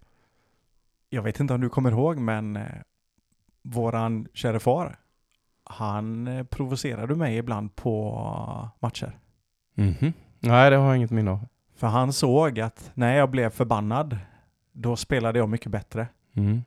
Jag 1.09 1.21
vet 1.21 1.39
inte 1.39 1.53
om 1.53 1.61
du 1.61 1.69
kommer 1.69 1.91
ihåg, 1.91 2.17
men 2.17 2.55
eh, 2.55 2.63
våran 3.61 4.27
kära 4.33 4.59
far, 4.59 4.99
han 5.63 6.27
eh, 6.27 6.43
provocerade 6.43 7.15
mig 7.15 7.37
ibland 7.37 7.75
på 7.75 8.69
matcher. 8.79 9.19
Mhm. 9.75 10.13
Nej, 10.39 10.69
det 10.69 10.75
har 10.75 10.87
jag 10.87 10.97
inget 10.97 11.11
minne 11.11 11.31
av. 11.31 11.47
För 11.75 11.87
han 11.87 12.13
såg 12.13 12.59
att 12.59 12.91
när 12.93 13.15
jag 13.15 13.29
blev 13.31 13.49
förbannad, 13.49 14.17
då 14.73 14.95
spelade 14.95 15.39
jag 15.39 15.49
mycket 15.49 15.71
bättre. 15.71 16.07
Mm. 16.33 16.61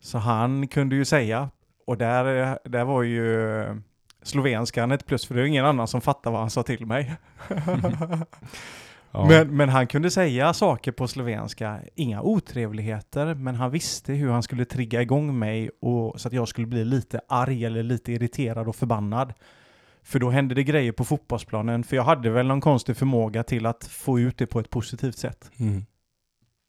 Så 0.00 0.18
han 0.18 0.68
kunde 0.68 0.96
ju 0.96 1.04
säga, 1.04 1.50
och 1.86 1.98
där, 1.98 2.58
där 2.64 2.84
var 2.84 3.02
ju 3.02 3.64
slovenskan 4.22 4.92
ett 4.92 5.06
plus, 5.06 5.26
för 5.26 5.34
det 5.34 5.42
är 5.42 5.44
ingen 5.44 5.66
annan 5.66 5.88
som 5.88 6.00
fattar 6.00 6.30
vad 6.30 6.40
han 6.40 6.50
sa 6.50 6.62
till 6.62 6.86
mig. 6.86 7.16
Ja. 9.12 9.26
men, 9.28 9.56
men 9.56 9.68
han 9.68 9.86
kunde 9.86 10.10
säga 10.10 10.52
saker 10.52 10.92
på 10.92 11.08
slovenska, 11.08 11.80
inga 11.94 12.22
otrevligheter, 12.22 13.34
men 13.34 13.54
han 13.54 13.70
visste 13.70 14.12
hur 14.12 14.30
han 14.30 14.42
skulle 14.42 14.64
trigga 14.64 15.02
igång 15.02 15.38
mig 15.38 15.70
och, 15.80 16.20
så 16.20 16.28
att 16.28 16.34
jag 16.34 16.48
skulle 16.48 16.66
bli 16.66 16.84
lite 16.84 17.20
arg 17.28 17.64
eller 17.64 17.82
lite 17.82 18.12
irriterad 18.12 18.68
och 18.68 18.76
förbannad. 18.76 19.32
För 20.02 20.18
då 20.18 20.30
hände 20.30 20.54
det 20.54 20.62
grejer 20.62 20.92
på 20.92 21.04
fotbollsplanen, 21.04 21.84
för 21.84 21.96
jag 21.96 22.04
hade 22.04 22.30
väl 22.30 22.46
någon 22.46 22.60
konstig 22.60 22.96
förmåga 22.96 23.42
till 23.42 23.66
att 23.66 23.84
få 23.84 24.20
ut 24.20 24.38
det 24.38 24.46
på 24.46 24.60
ett 24.60 24.70
positivt 24.70 25.18
sätt. 25.18 25.50
Mm. 25.56 25.86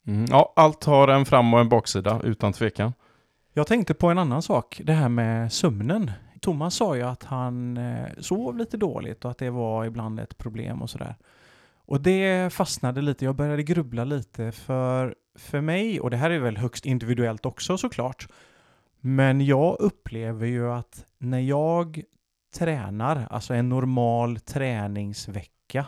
Mm. 0.07 0.25
Ja, 0.29 0.53
allt 0.55 0.83
har 0.83 1.07
en 1.07 1.25
fram 1.25 1.53
och 1.53 1.59
en 1.59 1.69
baksida, 1.69 2.21
utan 2.23 2.53
tvekan. 2.53 2.93
Jag 3.53 3.67
tänkte 3.67 3.93
på 3.93 4.09
en 4.09 4.17
annan 4.17 4.41
sak, 4.41 4.81
det 4.83 4.93
här 4.93 5.09
med 5.09 5.53
sömnen. 5.53 6.11
Thomas 6.39 6.75
sa 6.75 6.95
ju 6.95 7.01
att 7.01 7.23
han 7.23 7.77
eh, 7.77 8.07
sov 8.19 8.57
lite 8.57 8.77
dåligt 8.77 9.25
och 9.25 9.31
att 9.31 9.37
det 9.37 9.49
var 9.49 9.85
ibland 9.85 10.19
ett 10.19 10.37
problem 10.37 10.81
och 10.81 10.89
sådär. 10.89 11.15
Och 11.75 12.01
det 12.01 12.53
fastnade 12.53 13.01
lite, 13.01 13.25
jag 13.25 13.35
började 13.35 13.63
grubbla 13.63 14.03
lite 14.03 14.51
för, 14.51 15.15
för 15.35 15.61
mig, 15.61 15.99
och 15.99 16.09
det 16.09 16.17
här 16.17 16.29
är 16.29 16.39
väl 16.39 16.57
högst 16.57 16.85
individuellt 16.85 17.45
också 17.45 17.77
såklart, 17.77 18.27
men 18.99 19.45
jag 19.45 19.79
upplever 19.79 20.47
ju 20.47 20.71
att 20.71 21.05
när 21.17 21.39
jag 21.39 22.03
tränar, 22.55 23.27
alltså 23.29 23.53
en 23.53 23.69
normal 23.69 24.39
träningsvecka, 24.39 25.85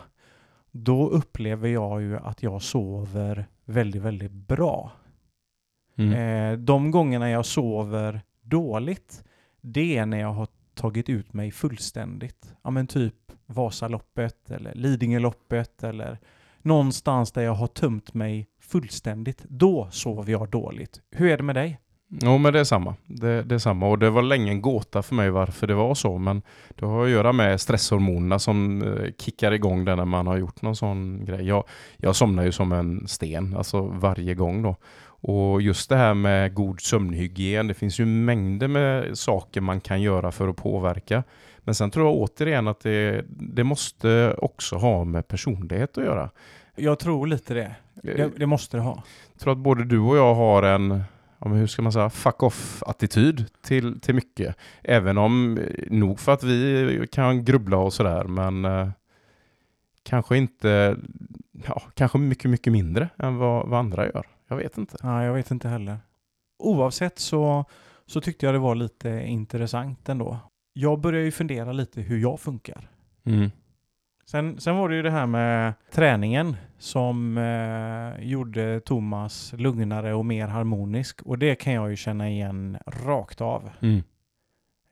då 0.70 1.08
upplever 1.08 1.68
jag 1.68 2.02
ju 2.02 2.16
att 2.16 2.42
jag 2.42 2.62
sover 2.62 3.46
väldigt, 3.64 4.02
väldigt 4.02 4.32
bra. 4.32 4.92
Mm. 5.96 6.12
Eh, 6.12 6.58
de 6.58 6.90
gångerna 6.90 7.30
jag 7.30 7.46
sover 7.46 8.20
dåligt, 8.42 9.24
det 9.60 9.96
är 9.96 10.06
när 10.06 10.20
jag 10.20 10.32
har 10.32 10.48
tagit 10.74 11.08
ut 11.08 11.32
mig 11.32 11.50
fullständigt. 11.50 12.54
Ja 12.62 12.70
men 12.70 12.86
typ 12.86 13.14
Vasaloppet 13.46 14.50
eller 14.50 14.74
Lidingöloppet 14.74 15.84
eller 15.84 16.18
någonstans 16.62 17.32
där 17.32 17.42
jag 17.42 17.54
har 17.54 17.66
tömt 17.66 18.14
mig 18.14 18.48
fullständigt. 18.60 19.44
Då 19.48 19.88
sover 19.90 20.32
jag 20.32 20.50
dåligt. 20.50 21.00
Hur 21.10 21.30
är 21.30 21.36
det 21.36 21.42
med 21.42 21.54
dig? 21.54 21.80
Jo, 22.08 22.38
men 22.38 22.52
det 22.52 22.60
är 22.60 22.64
samma. 22.64 22.94
Det, 23.06 23.42
det 23.42 23.54
är 23.54 23.58
samma. 23.58 23.88
Och 23.88 23.98
det 23.98 24.10
var 24.10 24.22
länge 24.22 24.50
en 24.50 24.62
gåta 24.62 25.02
för 25.02 25.14
mig 25.14 25.30
varför 25.30 25.66
det 25.66 25.74
var 25.74 25.94
så. 25.94 26.18
Men 26.18 26.42
det 26.68 26.86
har 26.86 27.04
att 27.04 27.10
göra 27.10 27.32
med 27.32 27.60
stresshormonerna 27.60 28.38
som 28.38 28.82
eh, 28.82 29.12
kickar 29.18 29.52
igång 29.52 29.84
det 29.84 29.96
när 29.96 30.04
man 30.04 30.26
har 30.26 30.36
gjort 30.36 30.62
någon 30.62 30.76
sån 30.76 31.24
grej. 31.24 31.46
Jag, 31.46 31.64
jag 31.96 32.16
somnar 32.16 32.44
ju 32.44 32.52
som 32.52 32.72
en 32.72 33.08
sten, 33.08 33.56
alltså 33.56 33.82
varje 33.82 34.34
gång 34.34 34.62
då. 34.62 34.76
Och 35.26 35.62
just 35.62 35.88
det 35.88 35.96
här 35.96 36.14
med 36.14 36.54
god 36.54 36.80
sömnhygien, 36.80 37.66
det 37.66 37.74
finns 37.74 37.98
ju 38.00 38.06
mängder 38.06 38.68
med 38.68 39.18
saker 39.18 39.60
man 39.60 39.80
kan 39.80 40.02
göra 40.02 40.32
för 40.32 40.48
att 40.48 40.56
påverka. 40.56 41.24
Men 41.58 41.74
sen 41.74 41.90
tror 41.90 42.06
jag 42.06 42.16
återigen 42.16 42.68
att 42.68 42.80
det, 42.80 43.24
det 43.28 43.64
måste 43.64 44.34
också 44.38 44.76
ha 44.76 45.04
med 45.04 45.28
personlighet 45.28 45.98
att 45.98 46.04
göra. 46.04 46.30
Jag 46.76 46.98
tror 46.98 47.26
lite 47.26 47.54
det. 47.54 47.74
Det, 47.94 48.30
det 48.36 48.46
måste 48.46 48.76
det 48.76 48.80
ha. 48.82 49.02
Jag 49.32 49.40
tror 49.40 49.52
att 49.52 49.58
både 49.58 49.84
du 49.84 49.98
och 49.98 50.16
jag 50.16 50.34
har 50.34 50.62
en, 50.62 51.02
ja, 51.38 51.48
hur 51.48 51.66
ska 51.66 51.82
man 51.82 51.92
säga, 51.92 52.10
fuck 52.10 52.42
off-attityd 52.42 53.44
till, 53.62 54.00
till 54.00 54.14
mycket. 54.14 54.56
Även 54.82 55.18
om, 55.18 55.58
eh, 55.58 55.64
nog 55.90 56.20
för 56.20 56.32
att 56.32 56.42
vi 56.42 57.06
kan 57.12 57.44
grubbla 57.44 57.76
och 57.76 57.92
sådär, 57.92 58.24
men 58.24 58.64
eh, 58.64 58.88
kanske 60.02 60.36
inte, 60.36 60.96
ja, 61.66 61.82
kanske 61.94 62.18
mycket, 62.18 62.50
mycket 62.50 62.72
mindre 62.72 63.08
än 63.18 63.36
vad, 63.36 63.68
vad 63.68 63.78
andra 63.78 64.06
gör. 64.06 64.33
Jag 64.54 64.62
vet 64.62 64.78
inte. 64.78 64.96
Nej, 65.02 65.26
jag 65.26 65.34
vet 65.34 65.50
inte 65.50 65.68
heller. 65.68 65.98
Oavsett 66.58 67.18
så, 67.18 67.64
så 68.06 68.20
tyckte 68.20 68.46
jag 68.46 68.54
det 68.54 68.58
var 68.58 68.74
lite 68.74 69.08
intressant 69.26 70.08
ändå. 70.08 70.38
Jag 70.72 71.00
började 71.00 71.24
ju 71.24 71.30
fundera 71.30 71.72
lite 71.72 72.00
hur 72.00 72.18
jag 72.18 72.40
funkar. 72.40 72.88
Mm. 73.24 73.50
Sen, 74.26 74.60
sen 74.60 74.76
var 74.76 74.88
det 74.88 74.96
ju 74.96 75.02
det 75.02 75.10
här 75.10 75.26
med 75.26 75.74
träningen 75.92 76.56
som 76.78 77.38
eh, 77.38 78.24
gjorde 78.26 78.80
Thomas 78.80 79.54
lugnare 79.56 80.14
och 80.14 80.26
mer 80.26 80.46
harmonisk. 80.48 81.22
Och 81.22 81.38
det 81.38 81.54
kan 81.54 81.72
jag 81.72 81.90
ju 81.90 81.96
känna 81.96 82.28
igen 82.28 82.78
rakt 82.86 83.40
av. 83.40 83.70
Mm. 83.80 84.02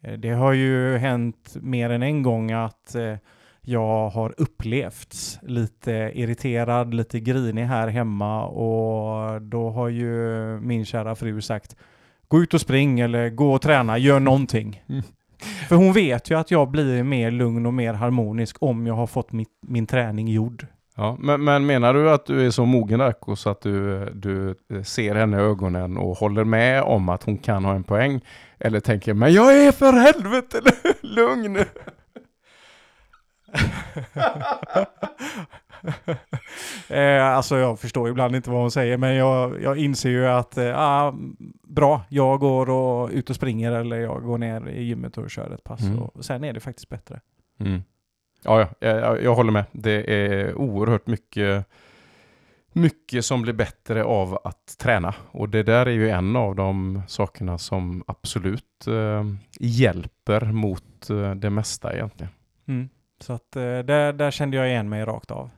Eh, 0.03 0.13
Det 0.19 0.31
har 0.31 0.53
ju 0.53 0.97
hänt 0.97 1.57
mer 1.61 1.91
än 1.91 2.03
en 2.03 2.23
gång 2.23 2.53
att 2.53 2.95
eh, 2.95 3.17
jag 3.65 4.09
har 4.09 4.35
upplevts 4.37 5.39
lite 5.43 5.93
irriterad, 6.15 6.95
lite 6.95 7.21
grinig 7.21 7.65
här 7.65 7.89
hemma 7.89 8.47
och 8.47 9.43
då 9.43 9.71
har 9.71 9.89
ju 9.89 10.11
min 10.61 10.85
kära 10.85 11.15
fru 11.15 11.41
sagt 11.41 11.77
gå 12.29 12.43
ut 12.43 12.55
och 12.55 12.61
spring 12.61 13.01
eller 13.01 13.31
gå 13.31 13.53
och 13.53 13.63
träna, 13.63 13.99
gör 13.99 14.21
någonting. 14.21 14.83
Mm. 14.89 15.03
För 15.69 15.77
hon 15.77 15.93
vet 15.93 16.31
ju 16.31 16.39
att 16.39 16.51
jag 16.51 16.71
blir 16.71 17.03
mer 17.03 17.31
lugn 17.31 17.67
och 17.67 17.75
mer 17.75 17.95
harmonisk 17.95 18.57
om 18.61 18.87
jag 18.87 18.95
har 18.95 19.07
fått 19.07 19.33
mitt, 19.33 19.49
min 19.67 19.87
träning 19.87 20.29
gjord. 20.29 20.67
Ja, 20.97 21.17
men, 21.21 21.45
men 21.45 21.67
menar 21.67 21.95
du 21.95 22.11
att 22.11 22.27
du 22.27 22.47
är 22.47 22.51
så 22.51 22.65
mogen 22.65 22.99
Darko 22.99 23.37
så 23.37 23.51
att 23.51 23.61
du, 23.61 24.05
du 24.15 24.55
ser 24.85 25.15
henne 25.15 25.37
i 25.37 25.41
ögonen 25.41 25.97
och 25.97 26.17
håller 26.17 26.45
med 26.45 26.83
om 26.83 27.09
att 27.09 27.23
hon 27.23 27.39
kan 27.39 27.65
ha 27.65 27.75
en 27.75 27.85
poäng? 27.85 28.21
Eller 28.59 28.81
tänker 28.81 29.15
men 29.15 29.33
jag 29.33 29.67
är 29.67 29.73
för 29.73 29.93
helvete 29.93 30.61
lugn! 31.01 31.59
eh, 36.89 37.27
alltså 37.27 37.59
jag 37.59 37.81
förstår 37.81 38.09
ibland 38.09 38.37
inte 38.37 38.51
vad 38.51 38.61
hon 38.61 38.71
säger 38.71 38.97
men 38.97 39.15
jag, 39.15 39.63
jag 39.63 39.79
inser 39.79 40.11
ju 40.11 40.27
att 40.27 40.59
eh, 40.59 40.73
ah, 40.81 41.15
bra, 41.63 42.03
jag 42.09 42.41
går 42.41 42.71
och 42.71 43.11
ut 43.11 43.31
och 43.31 43.37
springer 43.37 43.73
eller 43.73 43.97
jag 43.97 44.23
går 44.23 44.39
ner 44.39 44.69
i 44.69 44.83
gymmet 44.83 45.19
och 45.19 45.31
kör 45.31 45.51
ett 45.51 45.65
pass 45.65 45.81
Mm. 45.83 45.99
och 45.99 46.25
sen 46.25 46.45
är 46.45 46.53
det 46.53 46.61
faktiskt 46.61 46.89
bättre. 46.89 47.21
Mm. 47.61 47.83
Ja, 48.45 48.61
ja 48.61 48.69
jag, 48.89 49.23
jag 49.23 49.35
håller 49.35 49.53
med. 49.53 49.65
Det 49.73 50.15
är 50.15 50.55
oerhört 50.55 51.07
mycket, 51.07 51.67
mycket 52.73 53.25
som 53.25 53.43
blir 53.43 53.53
bättre 53.53 54.05
av 54.05 54.39
att 54.45 54.79
träna. 54.79 55.15
Och 55.31 55.49
det 55.49 55.63
där 55.63 55.87
är 55.87 55.91
ju 55.91 56.11
en 56.11 56.37
av 56.37 56.55
de 56.57 57.03
sakerna 57.09 57.59
som 57.59 58.05
absolut 58.07 58.87
eh, 58.87 59.25
hjälper 59.61 60.53
mot 60.53 61.11
eh, 61.11 61.35
det 61.35 61.51
mesta 61.51 61.95
egentligen. 61.95 62.33
Mm. 62.69 62.89
Så 63.23 63.33
att 63.33 63.57
eh, 63.57 63.63
där, 63.63 64.13
där 64.13 64.31
kände 64.31 64.57
jag 64.57 64.69
igen 64.69 64.89
mig 64.89 65.05
rakt 65.05 65.31
av. 65.31 65.51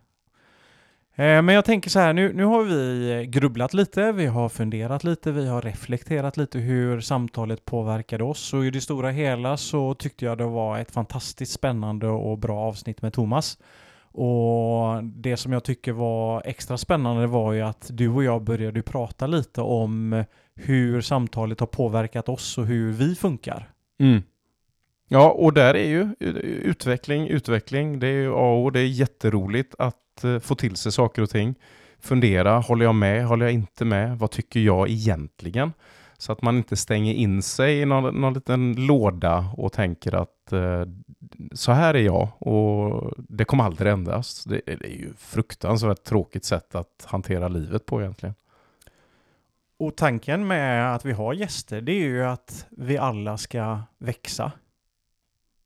Eh, 1.17 1.43
men 1.43 1.49
jag 1.49 1.65
tänker 1.65 1.91
så 1.91 1.99
här, 1.99 2.13
nu, 2.13 2.33
nu 2.33 2.45
har 2.45 2.63
vi 2.63 3.11
eh, 3.13 3.21
grubblat 3.21 3.75
lite, 3.75 4.13
vi 4.13 4.27
har 4.27 4.49
funderat 4.49 5.05
lite, 5.05 5.33
vi 5.33 5.49
har 5.49 5.63
reflekterat 5.63 6.37
lite 6.37 6.59
hur 6.59 7.01
samtalet 7.01 7.65
påverkade 7.65 8.25
oss 8.25 8.55
och 8.55 8.65
i 8.65 8.71
det 8.71 8.81
stora 8.81 9.11
hela 9.11 9.57
så 9.57 9.95
tyckte 9.95 10.25
jag 10.25 10.39
det 10.39 10.45
var 10.45 10.79
ett 10.79 10.91
fantastiskt 10.91 11.53
spännande 11.53 12.07
och 12.07 12.39
bra 12.39 12.59
avsnitt 12.59 13.03
med 13.03 13.13
Thomas. 13.13 13.59
Och 14.17 15.05
det 15.05 15.37
som 15.37 15.53
jag 15.53 15.65
tycker 15.65 15.93
var 15.93 16.43
extra 16.45 16.79
spännande 16.79 17.27
var 17.27 17.53
ju 17.53 17.61
att 17.61 17.91
du 17.93 18.09
och 18.09 18.25
jag 18.25 18.43
började 18.43 18.83
prata 18.83 19.27
lite 19.27 19.61
om 19.61 20.25
hur 20.55 21.01
samtalet 21.01 21.61
har 21.61 21.67
påverkat 21.67 22.29
oss 22.29 22.59
och 22.59 22.67
hur 22.67 22.93
vi 22.93 23.15
funkar. 23.15 23.71
Mm. 24.01 24.23
Ja, 25.09 25.31
och 25.31 25.53
där 25.53 25.75
är 25.75 25.89
ju 25.89 26.15
utveckling, 26.63 27.29
utveckling, 27.29 27.99
det 27.99 28.07
är 28.07 28.13
ju 28.13 28.33
A 28.35 28.63
och 28.65 28.73
det 28.73 28.81
är 28.81 28.87
jätteroligt 28.87 29.75
att 29.79 30.25
eh, 30.25 30.39
få 30.39 30.55
till 30.55 30.77
sig 30.77 30.93
saker 30.93 31.23
och 31.23 31.31
ting. 31.31 31.55
Fundera, 32.01 32.59
håller 32.59 32.85
jag 32.85 32.95
med, 32.95 33.27
håller 33.27 33.47
jag 33.47 33.53
inte 33.53 33.85
med? 33.85 34.19
Vad 34.19 34.31
tycker 34.31 34.61
jag 34.61 34.89
egentligen? 34.89 35.73
Så 36.19 36.33
att 36.33 36.43
man 36.43 36.57
inte 36.57 36.77
stänger 36.77 37.15
in 37.15 37.43
sig 37.43 37.81
i 37.81 37.85
någon, 37.85 38.21
någon 38.21 38.35
liten 38.35 38.87
låda 38.87 39.47
och 39.57 39.73
tänker 39.73 40.15
att 40.15 40.53
eh, 40.53 40.85
så 41.53 41.73
här 41.73 41.95
är 41.95 42.03
jag 42.03 42.29
och 42.39 43.13
det 43.17 43.45
kommer 43.45 43.65
aldrig 43.65 43.93
ändras. 43.93 44.45
Det, 44.45 44.61
det 44.67 44.73
är 44.73 44.99
ju 44.99 45.13
fruktansvärt 45.19 46.05
tråkigt 46.05 46.45
sätt 46.45 46.75
att 46.75 47.05
hantera 47.05 47.49
livet 47.49 47.87
på 47.87 48.01
egentligen. 48.01 48.35
Och 49.79 49.97
tanken 49.97 50.47
med 50.47 50.95
att 50.95 51.05
vi 51.05 51.13
har 51.13 51.33
gäster, 51.33 51.81
det 51.81 51.93
är 51.93 52.05
ju 52.05 52.25
att 52.25 52.67
vi 52.71 52.99
alla 52.99 53.39
ska 53.39 53.81
växa. 53.99 54.53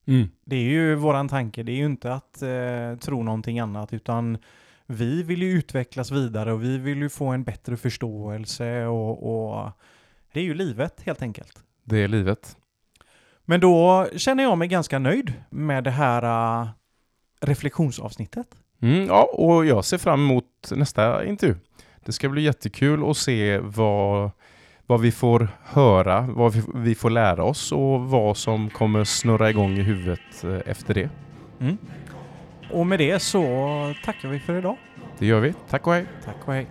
Mm. 0.09 0.29
Det 0.45 0.57
är 0.57 0.63
ju 0.63 0.95
våran 0.95 1.29
tanke. 1.29 1.63
Det 1.63 1.73
är 1.73 1.77
ju 1.77 1.87
inte 1.87 2.13
att 2.13 2.43
eh, 2.43 2.99
tro 3.01 3.23
någonting 3.23 3.59
annat 3.59 3.93
utan 3.93 4.39
vi 4.87 5.23
vill 5.23 5.43
ju 5.43 5.51
utvecklas 5.51 6.11
vidare 6.11 6.53
och 6.53 6.63
vi 6.63 6.79
vill 6.79 6.99
ju 6.99 7.09
få 7.09 7.27
en 7.27 7.45
bättre 7.45 7.77
förståelse 7.77 8.87
och, 8.87 9.57
och 9.57 9.71
det 10.33 10.41
är 10.41 10.45
ju 10.45 10.55
livet 10.55 11.01
helt 11.07 11.23
enkelt. 11.23 11.63
Det 11.85 11.99
är 11.99 12.09
livet. 12.09 12.57
Men 13.45 13.61
då 13.61 14.09
känner 14.17 14.43
jag 14.43 14.59
mig 14.59 14.69
ganska 14.69 14.99
nöjd 14.99 15.33
med 15.51 15.85
det 15.85 15.91
här 15.91 16.25
uh, 16.63 16.69
reflektionsavsnittet. 17.41 18.47
Mm, 18.83 19.07
ja, 19.07 19.31
och 19.33 19.67
jag 19.67 19.85
ser 19.85 19.99
fram 19.99 20.21
emot 20.21 20.45
nästa 20.71 21.25
intervju. 21.25 21.57
Det 22.05 22.13
ska 22.13 22.29
bli 22.29 22.43
jättekul 22.43 23.11
att 23.11 23.17
se 23.17 23.59
vad 23.59 24.31
vad 24.89 25.01
vi 25.01 25.13
får 25.13 25.49
höra, 25.65 26.21
vad 26.21 26.55
vi, 26.75 26.95
får 26.95 27.11
lära 27.11 27.45
oss 27.45 27.73
och 27.73 28.01
vad 28.01 28.37
som 28.37 28.71
kommer 28.71 29.05
snurra 29.05 29.51
igång 29.51 29.79
i 29.79 29.83
huvudet 29.83 30.45
eh, 30.45 30.59
efter 30.67 30.95
det. 30.95 31.09
Mm. 31.61 31.79
Och 32.73 32.87
med 32.87 32.99
det 32.99 33.21
så 33.21 33.41
tackar 34.05 34.29
vi 34.29 34.41
för 34.41 34.59
idag. 34.59 34.77
Det 35.19 35.27
gör 35.27 35.41
vi. 35.41 35.55
Tack 35.71 35.87
och 35.87 35.93
hej. 35.93 36.07
Tack 36.25 36.37
och 36.45 36.53
hej. 36.55 36.67